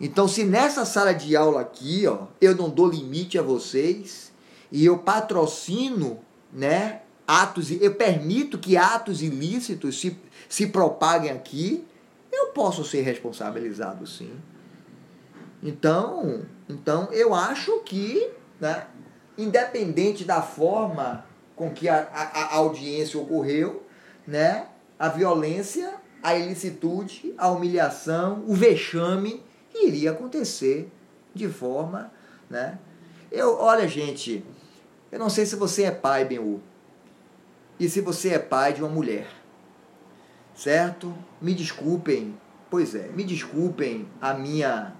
[0.00, 4.29] Então, se nessa sala de aula aqui, ó, eu não dou limite a vocês
[4.70, 6.20] e eu patrocino,
[6.52, 11.86] né, atos, eu permito que atos ilícitos se, se propaguem aqui,
[12.32, 14.32] eu posso ser responsabilizado sim.
[15.62, 18.30] Então, então eu acho que,
[18.60, 18.86] né,
[19.36, 23.82] independente da forma com que a, a, a audiência ocorreu,
[24.26, 24.66] né,
[24.98, 29.42] a violência, a ilicitude, a humilhação, o vexame
[29.74, 30.90] iria acontecer
[31.34, 32.12] de forma,
[32.48, 32.78] né?
[33.30, 34.44] Eu, olha, gente,
[35.10, 36.60] eu não sei se você é pai, Benhu,
[37.78, 39.26] e se você é pai de uma mulher,
[40.54, 41.16] certo?
[41.40, 42.38] Me desculpem,
[42.70, 44.94] pois é, me desculpem a minha,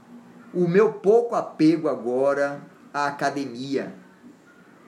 [0.55, 2.61] o meu pouco apego agora
[2.93, 3.95] à academia,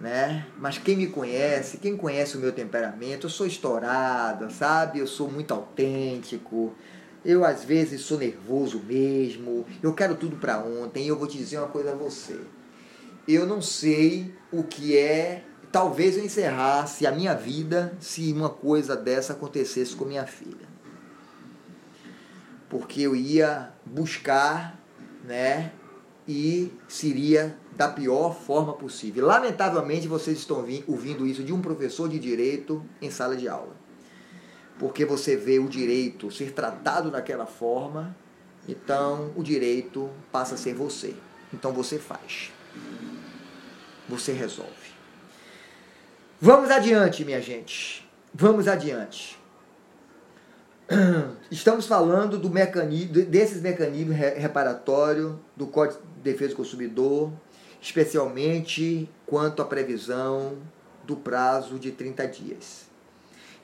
[0.01, 0.47] né?
[0.59, 4.99] Mas quem me conhece, quem conhece o meu temperamento, eu sou estourado, sabe?
[4.99, 6.75] Eu sou muito autêntico,
[7.25, 11.39] eu às vezes sou nervoso mesmo, eu quero tudo para ontem, e eu vou te
[11.39, 12.41] dizer uma coisa a você.
[13.27, 18.97] Eu não sei o que é, talvez eu encerrasse a minha vida se uma coisa
[18.97, 20.73] dessa acontecesse com minha filha.
[22.73, 24.81] porque eu ia buscar,
[25.25, 25.73] né,
[26.27, 29.27] e seria da pior forma possível.
[29.27, 33.77] Lamentavelmente, vocês estão ouvindo isso de um professor de direito em sala de aula.
[34.79, 38.17] Porque você vê o direito ser tratado daquela forma,
[38.67, 41.15] então o direito passa a ser você.
[41.53, 42.51] Então você faz.
[44.13, 44.93] Você resolve.
[46.39, 48.07] Vamos adiante, minha gente.
[48.35, 49.39] Vamos adiante.
[51.51, 57.33] Estamos falando do mecanismo, desses mecanismos reparatórios do Código de Defesa do Consumidor,
[57.81, 60.59] especialmente quanto à previsão
[61.05, 62.91] do prazo de 30 dias.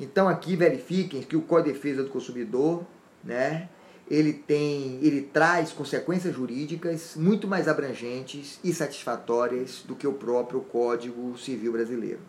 [0.01, 2.87] Então aqui verifiquem que o Código de Defesa do Consumidor,
[3.23, 3.69] né,
[4.11, 10.61] ele tem, ele traz consequências jurídicas muito mais abrangentes e satisfatórias do que o próprio
[10.61, 12.21] Código Civil Brasileiro,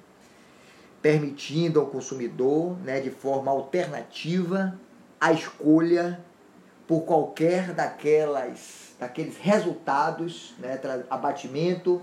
[1.01, 4.77] permitindo ao consumidor, né, de forma alternativa,
[5.19, 6.19] a escolha
[6.85, 10.77] por qualquer daquelas daqueles resultados, né,
[11.09, 12.01] abatimento,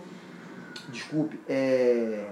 [0.89, 2.27] desculpe, é,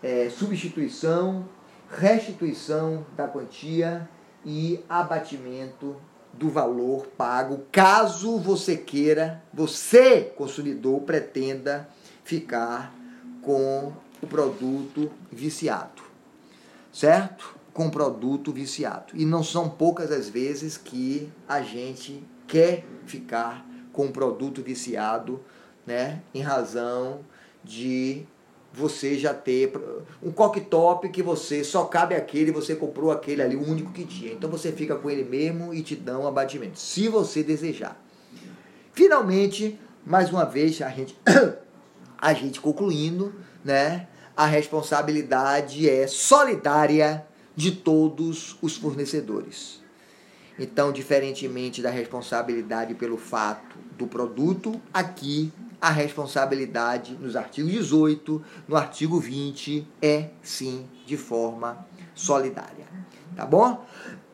[0.00, 1.48] é, substituição,
[1.90, 4.08] restituição da quantia
[4.44, 5.96] e abatimento
[6.32, 11.88] do valor pago, caso você queira, você, consumidor, pretenda
[12.24, 12.94] ficar
[13.42, 16.02] com o produto viciado.
[16.92, 17.56] Certo?
[17.72, 19.14] Com o produto viciado.
[19.14, 25.40] E não são poucas as vezes que a gente quer ficar com o produto viciado,
[25.86, 26.22] né?
[26.34, 27.20] Em razão
[27.64, 28.26] de
[28.72, 29.72] você já ter
[30.22, 34.32] um coque-top que você só cabe aquele, você comprou aquele ali, o único que tinha.
[34.32, 38.00] Então você fica com ele mesmo e te dá um abatimento, se você desejar.
[38.92, 41.16] Finalmente, mais uma vez, a gente,
[42.18, 44.08] a gente concluindo, né?
[44.36, 49.82] A responsabilidade é solidária de todos os fornecedores.
[50.58, 55.52] Então, diferentemente da responsabilidade pelo fato do produto, aqui
[55.82, 62.86] a responsabilidade nos artigos 18, no artigo 20, é sim de forma solidária.
[63.34, 63.84] Tá bom?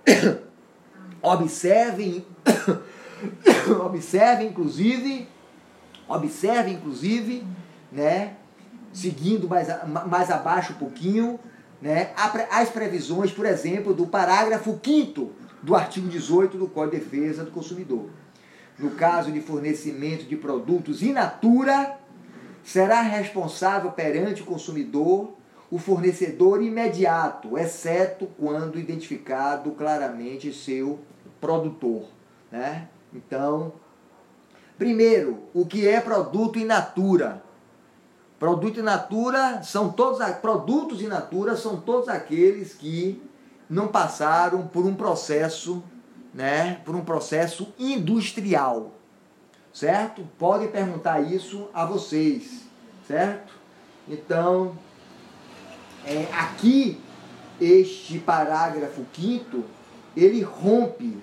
[1.22, 2.26] Observem,
[3.82, 5.26] observem inclusive,
[6.06, 7.44] observem inclusive,
[7.90, 8.36] né,
[8.92, 9.68] seguindo mais,
[10.06, 11.40] mais abaixo um pouquinho,
[11.80, 12.12] né,
[12.50, 15.32] as previsões, por exemplo, do parágrafo 5
[15.62, 18.10] do artigo 18 do Código de Defesa do Consumidor
[18.78, 21.98] no caso de fornecimento de produtos in natura,
[22.62, 25.36] será responsável perante o consumidor
[25.70, 31.00] o fornecedor imediato, exceto quando identificado claramente seu
[31.40, 32.04] produtor.
[32.50, 32.88] Né?
[33.12, 33.72] Então,
[34.78, 37.42] primeiro, o que é produto in natura?
[38.38, 43.22] Produto in natura são todos produtos in natura são todos aqueles que
[43.68, 45.82] não passaram por um processo
[46.38, 48.92] né, por um processo industrial,
[49.72, 50.22] certo?
[50.38, 52.62] Podem perguntar isso a vocês,
[53.08, 53.54] certo?
[54.06, 54.78] Então,
[56.06, 57.00] é, aqui,
[57.60, 59.64] este parágrafo quinto,
[60.16, 61.20] ele rompe,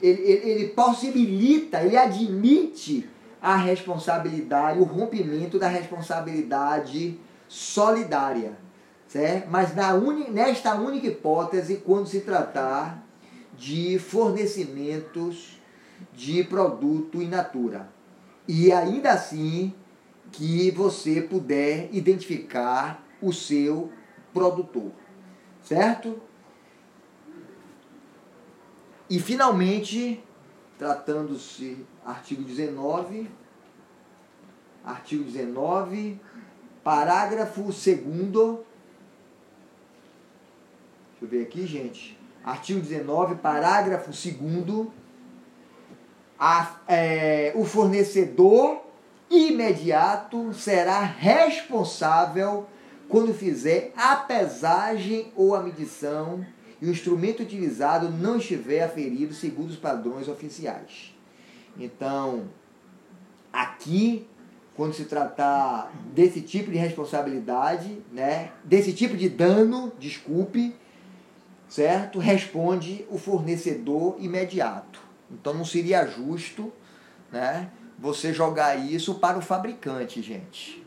[0.00, 3.10] ele, ele, ele possibilita, ele admite
[3.42, 7.18] a responsabilidade, o rompimento da responsabilidade
[7.48, 8.52] solidária,
[9.08, 9.48] certo?
[9.50, 13.07] Mas na uni, nesta única hipótese, quando se tratar
[13.58, 15.58] de fornecimentos
[16.14, 17.90] de produto in natura.
[18.46, 19.74] E ainda assim
[20.30, 23.92] que você puder identificar o seu
[24.32, 24.92] produtor,
[25.62, 26.22] certo?
[29.10, 30.22] E finalmente,
[30.78, 33.28] tratando-se artigo 19,
[34.84, 36.20] artigo 19,
[36.84, 38.64] parágrafo 2 Deixa
[41.22, 42.17] eu ver aqui, gente
[42.48, 44.86] artigo 19, parágrafo 2
[46.86, 48.80] é, o fornecedor
[49.30, 52.66] imediato será responsável
[53.08, 56.44] quando fizer a pesagem ou a medição
[56.80, 61.14] e o instrumento utilizado não estiver aferido segundo os padrões oficiais.
[61.78, 62.44] Então,
[63.52, 64.26] aqui,
[64.74, 70.74] quando se tratar desse tipo de responsabilidade, né, desse tipo de dano, desculpe,
[71.68, 72.18] certo?
[72.18, 75.00] Responde o fornecedor imediato.
[75.30, 76.72] Então não seria justo,
[77.30, 77.70] né?
[77.98, 80.84] Você jogar isso para o fabricante, gente.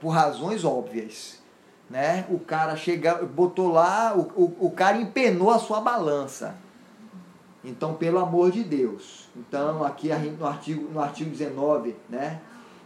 [0.00, 1.40] Por razões óbvias.
[1.88, 2.24] Né?
[2.28, 6.54] O cara chega, botou lá, o, o, o cara empenou a sua balança.
[7.64, 9.28] Então, pelo amor de Deus.
[9.36, 12.40] Então, aqui no artigo, no artigo 19, né?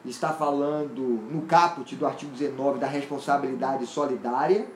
[0.04, 4.66] Está falando no caput do artigo 19 da responsabilidade solidária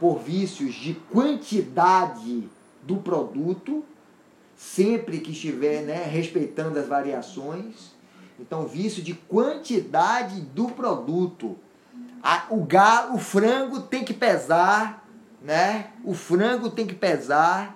[0.00, 2.48] por vícios de quantidade
[2.82, 3.84] do produto,
[4.56, 7.94] sempre que estiver né, respeitando as variações.
[8.38, 11.56] Então, vício de quantidade do produto.
[12.50, 15.06] o, galo, o frango tem que pesar,
[15.42, 15.90] né?
[16.04, 17.74] O frango tem que pesar.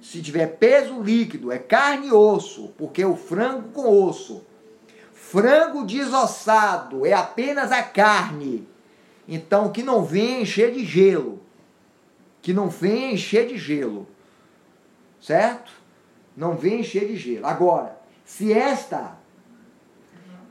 [0.00, 4.44] Se tiver peso líquido, é carne e osso, porque é o frango com osso.
[5.12, 8.68] Frango desossado é apenas a carne.
[9.26, 11.40] Então, que não venha encher de gelo.
[12.42, 14.06] Que não venha encher de gelo.
[15.20, 15.72] Certo?
[16.36, 17.46] Não venha encher de gelo.
[17.46, 19.16] Agora, se esta.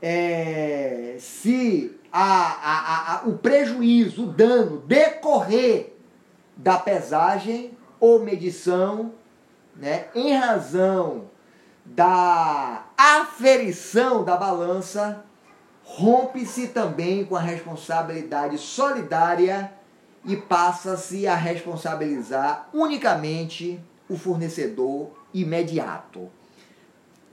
[0.02, 5.94] É, se a, a, a, o prejuízo, o dano decorrer
[6.56, 9.12] da pesagem ou medição,
[9.74, 11.24] né, em razão
[11.84, 15.24] da aferição da balança,
[15.84, 19.72] rompe-se também com a responsabilidade solidária
[20.24, 23.78] e passa-se a responsabilizar unicamente
[24.08, 26.30] o fornecedor imediato.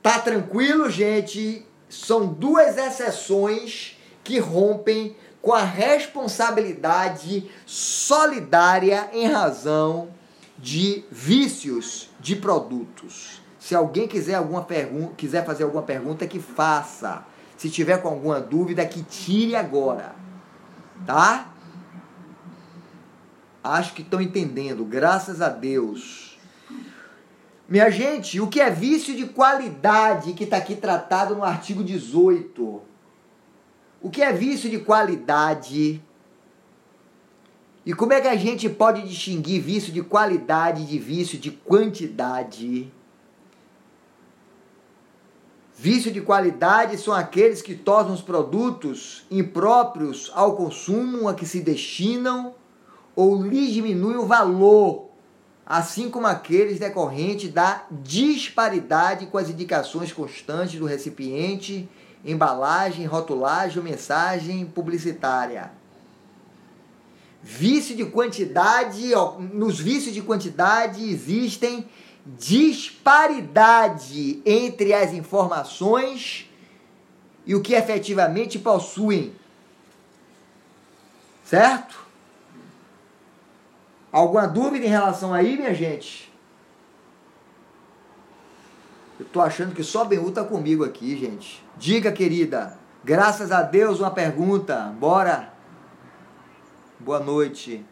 [0.03, 1.65] Tá tranquilo, gente?
[1.89, 10.09] São duas exceções que rompem com a responsabilidade solidária em razão
[10.57, 13.41] de vícios de produtos.
[13.59, 14.67] Se alguém quiser, alguma
[15.17, 17.25] quiser fazer alguma pergunta, que faça.
[17.62, 20.16] Se tiver com alguma dúvida, que tire agora.
[21.05, 21.53] Tá?
[23.64, 26.39] Acho que estão entendendo, graças a Deus.
[27.70, 32.82] Minha gente, o que é vício de qualidade que está aqui tratado no artigo 18?
[34.01, 36.01] O que é vício de qualidade?
[37.86, 42.91] E como é que a gente pode distinguir vício de qualidade de vício de quantidade?
[45.84, 51.59] Vício de qualidade são aqueles que tornam os produtos impróprios ao consumo a que se
[51.59, 52.53] destinam
[53.15, 55.09] ou lhes diminuem o valor,
[55.65, 61.89] assim como aqueles decorrentes da disparidade com as indicações constantes do recipiente,
[62.23, 65.71] embalagem, rotulagem ou mensagem publicitária.
[67.41, 69.13] Vício de quantidade,
[69.51, 71.89] nos vícios de quantidade existem
[72.26, 72.82] disparidade
[74.45, 76.49] entre as informações
[77.45, 79.34] e o que efetivamente possuem.
[81.43, 81.99] Certo?
[84.11, 86.32] Alguma dúvida em relação aí, minha gente?
[89.19, 91.63] Eu tô achando que só Benhu tá comigo aqui, gente.
[91.78, 92.78] Diga, querida.
[93.03, 94.93] Graças a Deus, uma pergunta.
[94.99, 95.53] Bora.
[96.99, 97.86] Boa noite.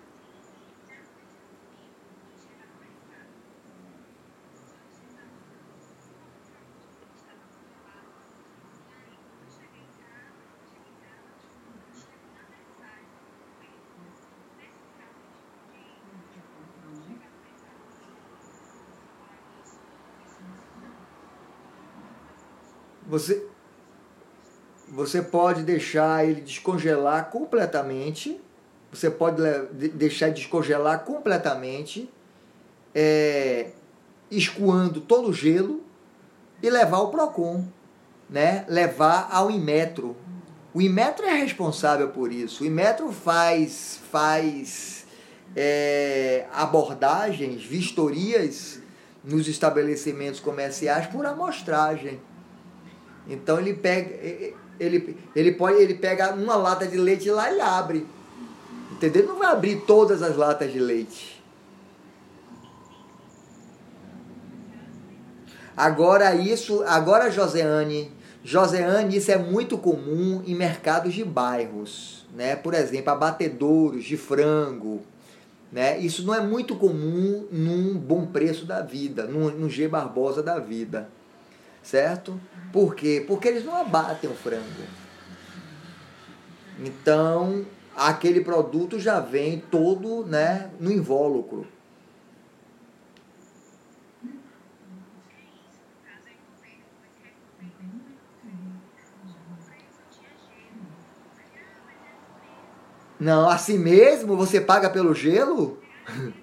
[23.10, 23.44] Você,
[24.88, 28.40] você pode deixar ele descongelar completamente.
[28.92, 29.42] Você pode
[29.72, 32.10] deixar descongelar completamente,
[32.94, 33.72] é,
[34.32, 35.84] escoando todo o gelo
[36.62, 37.66] e levar ao Procon,
[38.30, 38.66] né?
[38.68, 40.16] Levar ao Inmetro.
[40.74, 42.64] O Inmetro é responsável por isso.
[42.64, 45.06] O Inmetro faz faz
[45.56, 48.80] é, abordagens, vistorias
[49.24, 52.20] nos estabelecimentos comerciais por amostragem.
[53.30, 54.10] Então ele pega,
[54.80, 58.08] ele, ele pode, ele pega uma lata de leite lá e abre.
[58.92, 59.28] Entendeu?
[59.28, 61.40] Não vai abrir todas as latas de leite.
[65.78, 68.12] Agora isso, agora Joseane,
[68.44, 72.56] Joseane, isso é muito comum em mercados de bairros, né?
[72.58, 75.02] Por exemplo, abatedouros de frango,
[75.72, 75.98] né?
[75.98, 80.60] Isso não é muito comum num bom preço da vida, num, num G Barbosa da
[80.60, 81.08] vida
[81.84, 82.40] certo?
[82.72, 83.24] Por quê?
[83.28, 84.84] Porque eles não abatem o frango.
[86.80, 87.66] Então,
[87.96, 91.68] aquele produto já vem todo né, no invólucro.
[103.20, 105.78] Não, assim mesmo você paga pelo gelo?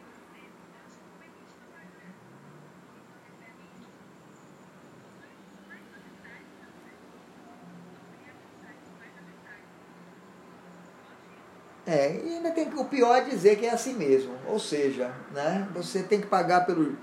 [11.87, 14.33] É, e ainda tem que, o pior é dizer que é assim mesmo.
[14.49, 16.97] Ou seja, né, você tem que pagar pelo.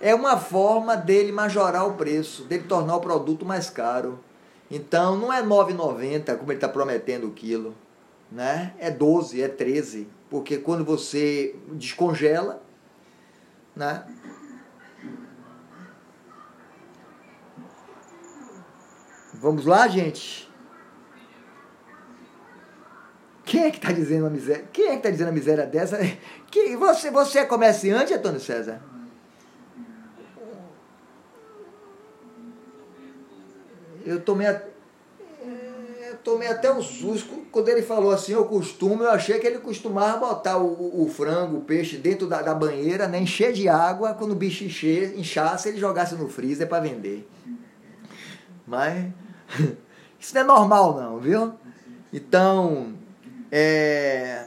[0.00, 4.18] É uma forma dele majorar o preço, dele tornar o produto mais caro.
[4.68, 7.74] Então não é 9,90 como ele está prometendo o quilo,
[8.32, 8.74] né?
[8.78, 12.60] É 12, é 13, porque quando você descongela,
[13.76, 14.04] né?
[19.34, 20.50] Vamos lá, gente.
[23.46, 24.64] Quem é que está dizendo a miséria?
[24.72, 25.98] Quem é que está dizendo a miséria dessa?
[26.50, 28.82] Que você, você é comerciante, Antônio César?
[34.04, 34.62] Eu tomei, a,
[36.08, 39.58] eu tomei até um susto quando ele falou assim, eu costumo, eu achei que ele
[39.58, 44.14] costumava botar o, o frango, o peixe dentro da, da banheira, né, encher de água,
[44.14, 47.28] quando o bicho encher, inchasse, ele jogasse no freezer para vender.
[48.66, 49.06] Mas
[50.18, 51.52] isso não é normal não, viu?
[52.12, 52.94] Então,
[53.50, 54.46] é,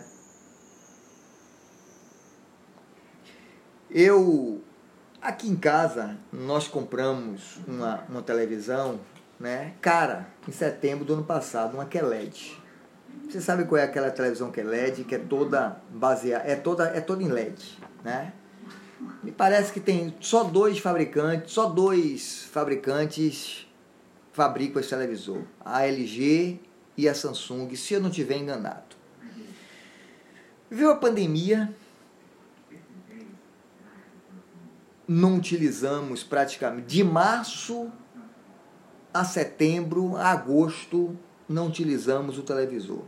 [3.89, 4.61] eu
[5.21, 8.99] aqui em casa nós compramos uma, uma televisão
[9.39, 12.59] né, cara, em setembro do ano passado, uma QLED.
[13.27, 16.85] Você sabe qual é aquela televisão que é LED, que é toda baseada, é toda,
[16.89, 18.33] é toda em LED, né?
[19.23, 23.67] Me parece que tem só dois fabricantes, só dois fabricantes
[24.33, 26.59] fabricam esse televisor, a LG
[26.97, 28.88] e a Samsung, se eu não estiver enganado.
[30.71, 31.73] Viu a pandemia?
[35.07, 37.91] Não utilizamos praticamente de março
[39.11, 41.17] a setembro, a agosto,
[41.47, 43.01] não utilizamos o televisor.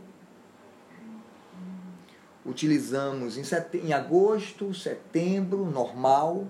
[2.44, 6.48] Utilizamos em, setembro, em agosto, setembro, normal.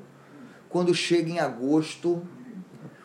[0.70, 2.26] Quando chega em agosto,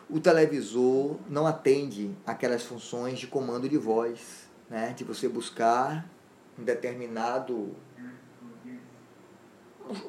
[0.08, 4.94] o televisor não atende aquelas funções de comando de voz, né?
[4.96, 6.08] de você buscar
[6.58, 7.76] um determinado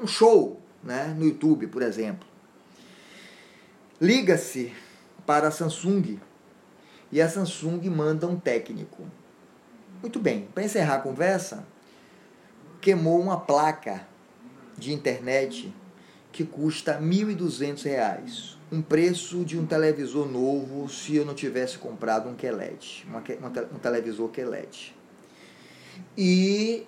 [0.02, 1.16] um show né?
[1.18, 2.28] no YouTube, por exemplo.
[4.00, 4.74] Liga-se
[5.26, 6.20] para a Samsung
[7.12, 9.04] e a Samsung manda um técnico.
[10.02, 11.66] Muito bem, para encerrar a conversa,
[12.80, 14.08] queimou uma placa
[14.78, 15.74] de internet
[16.32, 22.30] que custa R$ 1.200, um preço de um televisor novo se eu não tivesse comprado
[22.30, 23.20] um QLED, uma,
[23.74, 24.96] um televisor QLED.
[26.18, 26.88] E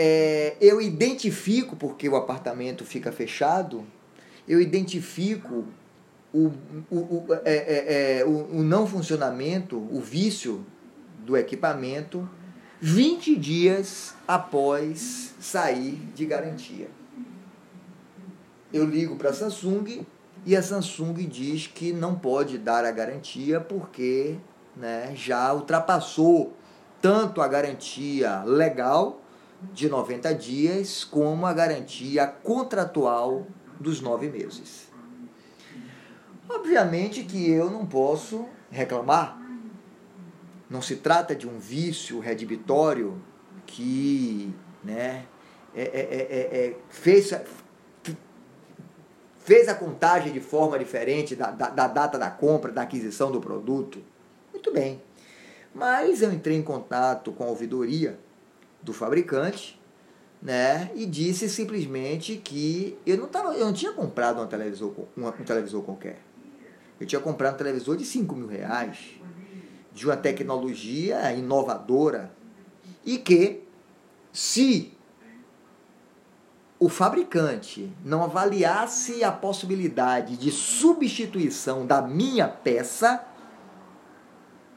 [0.00, 3.84] é, eu identifico, porque o apartamento fica fechado,
[4.46, 5.64] eu identifico
[6.32, 6.52] o,
[6.88, 10.64] o, o, é, é, é, o, o não funcionamento, o vício
[11.26, 12.30] do equipamento
[12.80, 16.88] 20 dias após sair de garantia.
[18.72, 20.06] Eu ligo para a Samsung
[20.46, 24.36] e a Samsung diz que não pode dar a garantia porque
[24.76, 26.52] né, já ultrapassou
[27.02, 29.20] tanto a garantia legal
[29.72, 33.46] de 90 dias como a garantia contratual
[33.78, 34.88] dos nove meses.
[36.48, 39.38] Obviamente que eu não posso reclamar.
[40.70, 43.20] Não se trata de um vício redibitório
[43.66, 45.26] que né,
[45.74, 47.32] é, é, é, fez,
[49.38, 53.40] fez a contagem de forma diferente da, da, da data da compra, da aquisição do
[53.40, 54.02] produto.
[54.52, 55.02] Muito bem.
[55.74, 58.18] Mas eu entrei em contato com a ouvidoria
[58.82, 59.78] do fabricante
[60.40, 65.26] né, e disse simplesmente que eu não, tava, eu não tinha comprado um televisor, um,
[65.26, 66.20] um televisor qualquer.
[67.00, 69.20] Eu tinha comprado um televisor de 5 mil reais,
[69.92, 72.32] de uma tecnologia inovadora,
[73.04, 73.62] e que,
[74.32, 74.92] se
[76.78, 83.24] o fabricante não avaliasse a possibilidade de substituição da minha peça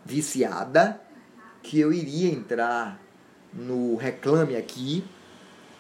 [0.04, 1.00] viciada,
[1.62, 3.00] que eu iria entrar
[3.54, 5.04] no Reclame Aqui,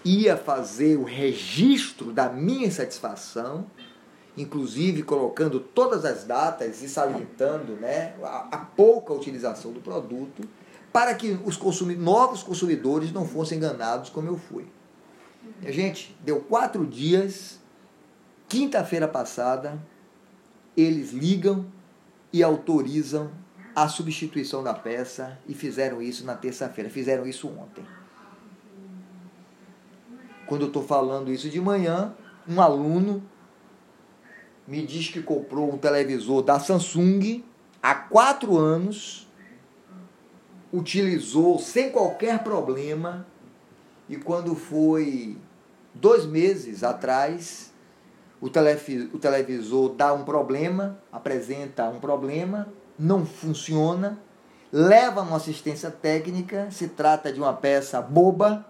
[0.03, 3.65] ia fazer o registro da minha insatisfação
[4.37, 10.47] inclusive colocando todas as datas e salientando né, a, a pouca utilização do produto,
[10.91, 14.65] para que os consumi novos consumidores não fossem enganados como eu fui.
[15.67, 17.59] Gente, deu quatro dias,
[18.47, 19.81] quinta-feira passada,
[20.75, 21.65] eles ligam
[22.31, 23.31] e autorizam
[23.75, 27.85] a substituição da peça e fizeram isso na terça-feira, fizeram isso ontem.
[30.45, 32.13] Quando eu estou falando isso de manhã,
[32.47, 33.23] um aluno
[34.67, 37.43] me diz que comprou um televisor da Samsung
[37.81, 39.27] há quatro anos,
[40.71, 43.25] utilizou sem qualquer problema
[44.09, 45.37] e quando foi
[45.93, 47.71] dois meses atrás,
[48.41, 52.67] o, televisor dá um problema, apresenta um problema,
[53.01, 54.19] não funciona,
[54.71, 58.63] leva uma assistência técnica, se trata de uma peça boba,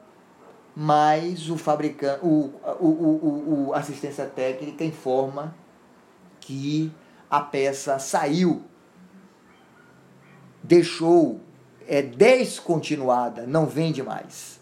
[0.73, 5.53] mas o fabricante, o, o, o, o assistência técnica informa
[6.39, 6.89] que
[7.29, 8.63] a peça saiu,
[10.63, 11.41] deixou,
[11.86, 14.61] é descontinuada, não vende mais.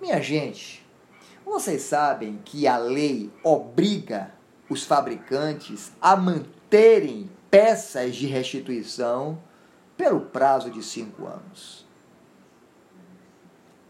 [0.00, 0.86] Minha gente,
[1.44, 4.32] vocês sabem que a lei obriga
[4.68, 9.38] os fabricantes a manterem peças de restituição
[9.96, 11.86] pelo prazo de cinco anos.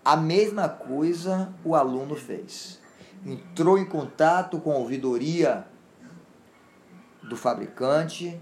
[0.05, 2.81] A mesma coisa o aluno fez.
[3.25, 5.67] Entrou em contato com a ouvidoria
[7.23, 8.41] do fabricante,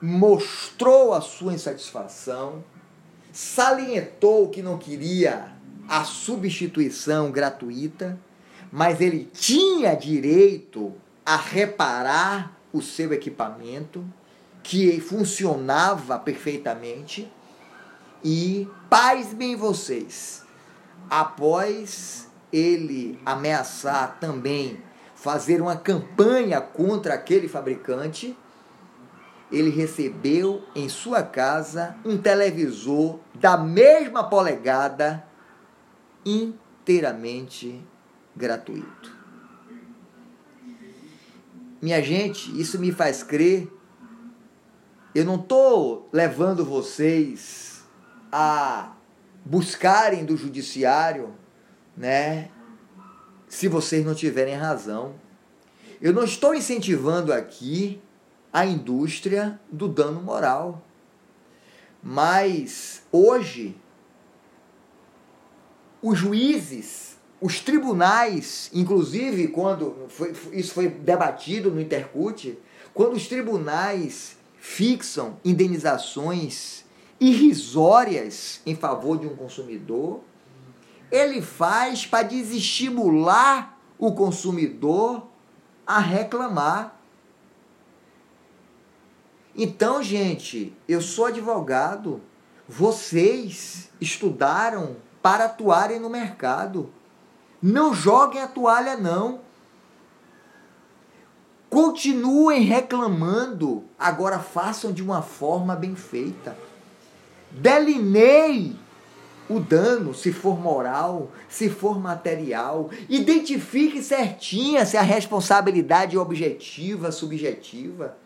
[0.00, 2.64] mostrou a sua insatisfação,
[3.32, 5.52] salientou que não queria
[5.88, 8.18] a substituição gratuita,
[8.70, 10.92] mas ele tinha direito
[11.24, 14.04] a reparar o seu equipamento,
[14.62, 17.30] que funcionava perfeitamente,
[18.24, 20.44] e pasmem vocês,
[21.10, 24.80] após ele ameaçar também
[25.14, 28.36] fazer uma campanha contra aquele fabricante,
[29.50, 35.24] ele recebeu em sua casa um televisor da mesma polegada
[36.24, 37.80] inteiramente
[38.34, 39.14] gratuito.
[41.80, 43.68] Minha gente, isso me faz crer.
[45.14, 47.84] Eu não estou levando vocês
[48.30, 48.94] a
[49.44, 51.34] buscarem do judiciário,
[51.94, 52.48] né?
[53.46, 55.14] Se vocês não tiverem razão.
[56.00, 58.00] Eu não estou incentivando aqui
[58.50, 60.82] a indústria do dano moral.
[62.02, 63.76] Mas hoje,
[66.00, 72.58] os juízes, os tribunais, inclusive quando foi, isso foi debatido no Intercut,
[72.94, 76.84] quando os tribunais fixam indenizações
[77.18, 80.20] irrisórias em favor de um consumidor,
[81.10, 85.26] ele faz para desestimular o consumidor
[85.84, 86.96] a reclamar.
[89.56, 92.20] Então, gente, eu sou advogado,
[92.68, 96.88] vocês estudaram para atuarem no mercado.
[97.60, 99.40] Não joguem a toalha, não.
[101.72, 106.54] Continuem reclamando, agora façam de uma forma bem feita.
[107.50, 108.76] Delineie
[109.48, 112.90] o dano, se for moral, se for material.
[113.08, 118.18] Identifique certinha se a responsabilidade é objetiva, subjetiva.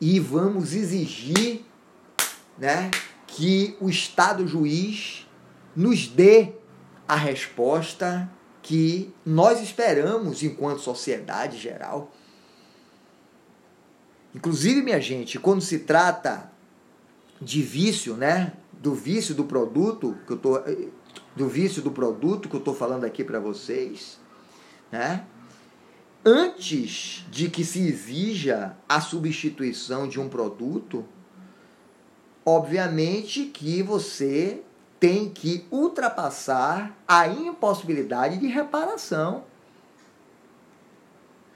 [0.00, 1.64] E vamos exigir,
[2.56, 2.92] né,
[3.26, 5.28] que o Estado juiz
[5.74, 6.52] nos dê
[7.08, 8.30] a resposta
[8.64, 12.10] que nós esperamos enquanto sociedade geral.
[14.34, 16.50] Inclusive, minha gente, quando se trata
[17.40, 20.58] de vício, né, do vício do produto que eu tô
[21.36, 24.18] do vício do produto que eu estou falando aqui para vocês,
[24.90, 25.26] né?
[26.24, 31.04] Antes de que se exija a substituição de um produto,
[32.46, 34.62] obviamente que você
[34.98, 39.44] tem que ultrapassar a impossibilidade de reparação.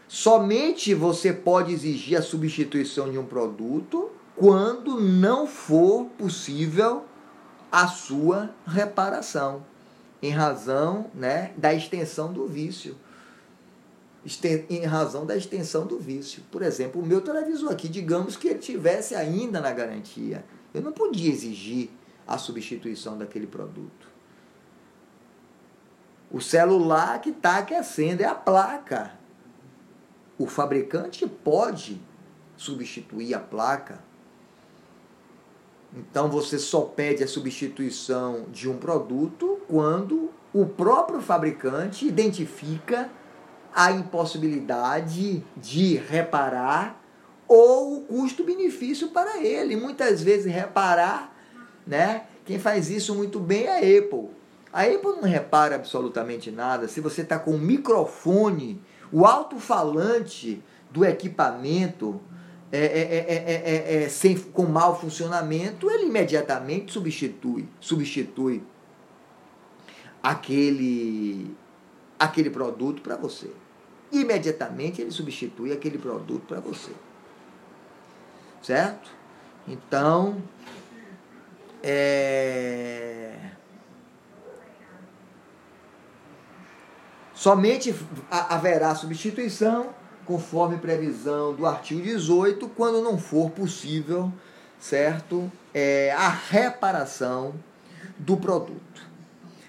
[0.06, 7.04] Somente você pode exigir a substituição de um produto quando não for possível
[7.70, 9.64] a sua reparação,
[10.22, 12.96] em razão né, da extensão do vício.
[14.68, 16.42] Em razão da extensão do vício.
[16.50, 20.92] Por exemplo, o meu televisor aqui, digamos que ele tivesse ainda na garantia eu não
[20.92, 21.90] podia exigir
[22.28, 24.06] a substituição daquele produto.
[26.30, 29.12] O celular que está aquecendo é a placa.
[30.38, 32.00] O fabricante pode
[32.56, 34.00] substituir a placa.
[35.96, 43.10] Então você só pede a substituição de um produto quando o próprio fabricante identifica
[43.74, 47.02] a impossibilidade de reparar
[47.46, 49.76] ou o custo-benefício para ele.
[49.76, 51.34] Muitas vezes reparar,
[51.88, 52.24] né?
[52.44, 54.28] Quem faz isso muito bem é a Apple.
[54.72, 56.86] A Apple não repara absolutamente nada.
[56.86, 58.80] Se você está com o microfone,
[59.10, 62.20] o alto-falante do equipamento
[62.70, 68.62] é, é, é, sem, com mau funcionamento, ele imediatamente substitui, substitui
[70.22, 71.56] aquele,
[72.18, 73.50] aquele produto para você.
[74.12, 76.92] Imediatamente ele substitui aquele produto para você
[78.62, 79.10] certo?
[79.66, 80.42] Então,
[81.82, 83.34] é...
[87.34, 87.94] somente
[88.30, 94.30] haverá substituição conforme previsão do artigo 18 quando não for possível,
[94.78, 95.50] certo?
[95.72, 97.54] É, a reparação
[98.18, 99.02] do produto,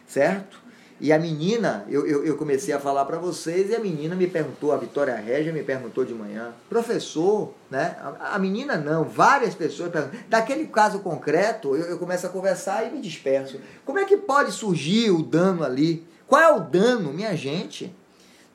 [0.06, 0.69] certo?
[1.02, 4.28] E a menina, eu, eu, eu comecei a falar para vocês e a menina me
[4.28, 7.96] perguntou, a Vitória Régia me perguntou de manhã, professor, né?
[8.02, 10.20] A, a menina não, várias pessoas perguntam.
[10.28, 13.62] Daquele caso concreto, eu, eu começo a conversar e me disperso.
[13.86, 16.06] Como é que pode surgir o dano ali?
[16.28, 17.96] Qual é o dano, minha gente?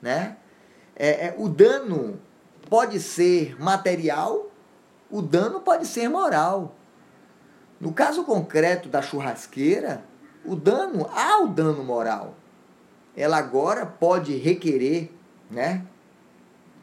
[0.02, 0.36] Né?
[0.94, 2.20] É, é, o dano
[2.68, 4.50] pode ser material,
[5.10, 6.74] o dano pode ser moral.
[7.80, 10.04] No caso concreto da churrasqueira,
[10.44, 12.34] o dano, há o dano moral.
[13.16, 15.10] Ela agora pode requerer
[15.50, 15.84] né,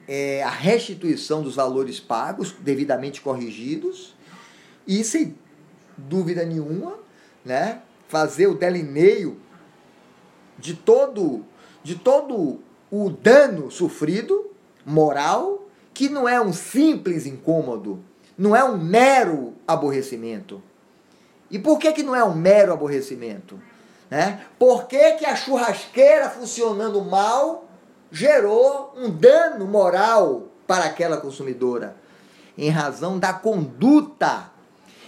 [0.07, 4.15] é, a restituição dos valores pagos, devidamente corrigidos,
[4.87, 5.35] e sem
[5.97, 6.95] dúvida nenhuma,
[7.45, 9.39] né, fazer o delineio
[10.57, 11.45] de todo,
[11.83, 12.59] de todo
[12.89, 14.51] o dano sofrido,
[14.85, 17.99] moral, que não é um simples incômodo,
[18.37, 20.61] não é um mero aborrecimento.
[21.51, 23.61] E por que, que não é um mero aborrecimento?
[24.09, 24.45] Né?
[24.57, 27.65] Por que, que a churrasqueira funcionando mal
[28.09, 31.97] gerou um dano moral para aquela consumidora?
[32.57, 34.49] Em razão da conduta,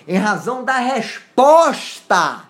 [0.07, 2.43] em razão da resposta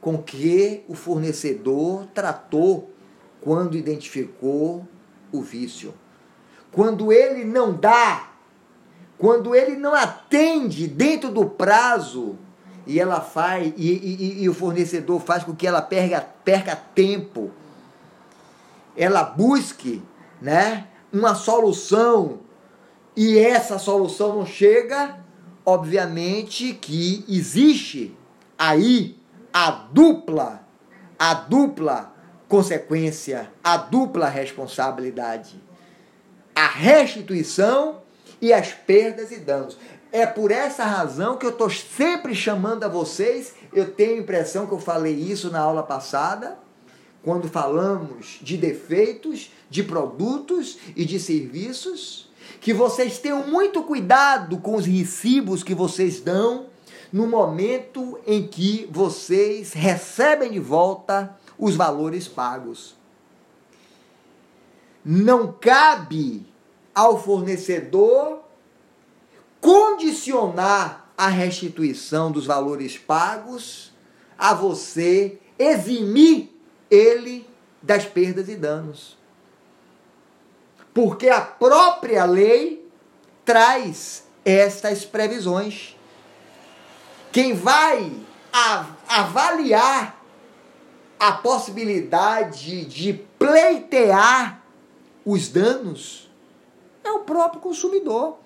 [0.00, 2.90] com que o fornecedor tratou
[3.40, 4.86] quando identificou
[5.30, 5.94] o vício.
[6.72, 8.31] Quando ele não dá,
[9.22, 12.36] quando ele não atende dentro do prazo
[12.84, 17.52] e ela faz e, e, e o fornecedor faz com que ela perca, perca tempo,
[18.96, 20.02] ela busque,
[20.40, 22.40] né, uma solução
[23.14, 25.20] e essa solução não chega,
[25.64, 28.18] obviamente que existe
[28.58, 29.16] aí
[29.52, 30.66] a dupla,
[31.16, 32.12] a dupla
[32.48, 35.62] consequência, a dupla responsabilidade.
[36.56, 38.01] A restituição
[38.42, 39.78] e as perdas e danos.
[40.10, 43.54] É por essa razão que eu estou sempre chamando a vocês.
[43.72, 46.58] Eu tenho a impressão que eu falei isso na aula passada,
[47.22, 52.28] quando falamos de defeitos de produtos e de serviços,
[52.60, 56.66] que vocês tenham muito cuidado com os recibos que vocês dão
[57.12, 62.96] no momento em que vocês recebem de volta os valores pagos.
[65.04, 66.51] Não cabe
[66.94, 68.42] ao fornecedor
[69.60, 73.92] condicionar a restituição dos valores pagos
[74.36, 76.50] a você eximir
[76.90, 77.48] ele
[77.80, 79.16] das perdas e danos.
[80.92, 82.90] Porque a própria lei
[83.44, 85.96] traz estas previsões.
[87.30, 88.12] Quem vai
[89.08, 90.20] avaliar
[91.18, 94.62] a possibilidade de pleitear
[95.24, 96.21] os danos
[97.04, 98.38] é o próprio consumidor.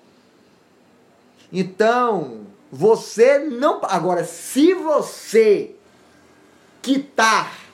[1.51, 2.41] Então,
[2.71, 3.79] você não.
[3.83, 5.75] Agora, se você
[6.81, 7.67] quitar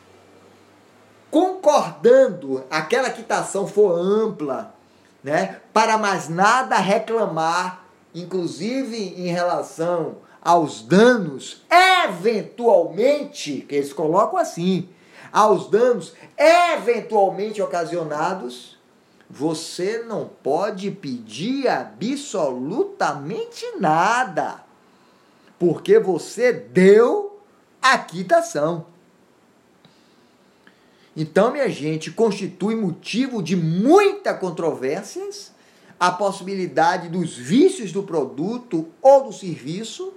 [1.31, 4.75] concordando, aquela quitação for ampla,
[5.23, 11.63] né, para mais nada reclamar, inclusive em relação aos danos
[12.05, 14.89] eventualmente, que eles colocam assim,
[15.31, 18.72] aos danos eventualmente ocasionados,
[19.35, 24.63] você não pode pedir absolutamente nada,
[25.57, 27.41] porque você deu
[27.81, 28.85] a quitação.
[31.17, 35.51] Então, minha gente, constitui motivo de muita controvérsias
[35.99, 40.13] a possibilidade dos vícios do produto ou do serviço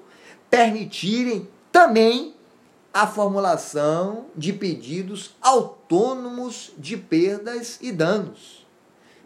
[0.51, 2.35] permitirem também
[2.93, 8.66] a formulação de pedidos autônomos de perdas e danos.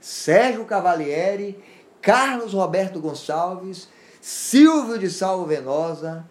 [0.00, 1.62] Sérgio Cavalieri,
[2.00, 3.88] Carlos Roberto Gonçalves,
[4.20, 6.26] Silvio de Salvo Venosa,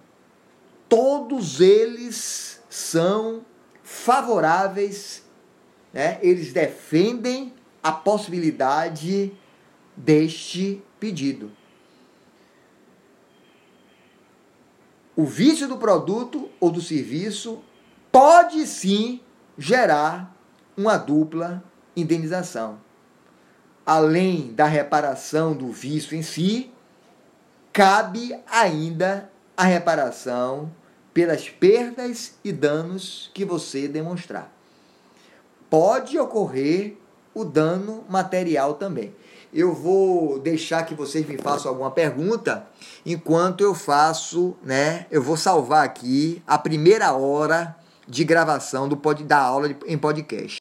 [0.87, 3.45] todos eles são
[3.83, 5.23] favoráveis,
[5.93, 6.19] né?
[6.21, 9.31] eles defendem a possibilidade
[9.95, 11.51] deste pedido.
[15.19, 17.61] o vício do produto ou do serviço
[18.09, 19.19] pode sim
[19.57, 20.33] gerar
[20.77, 21.61] uma dupla
[21.93, 22.79] indenização.
[23.89, 26.71] Além da reparação do vício em si,
[27.73, 30.71] cabe ainda a reparação
[31.11, 34.53] pelas perdas e danos que você demonstrar.
[35.71, 36.97] Pode ocorrer
[37.33, 39.11] o dano material também.
[39.51, 42.67] Eu vou deixar que vocês me façam alguma pergunta
[43.03, 45.07] enquanto eu faço, né?
[45.09, 47.75] Eu vou salvar aqui a primeira hora
[48.07, 50.57] de gravação do pod, da aula em podcast.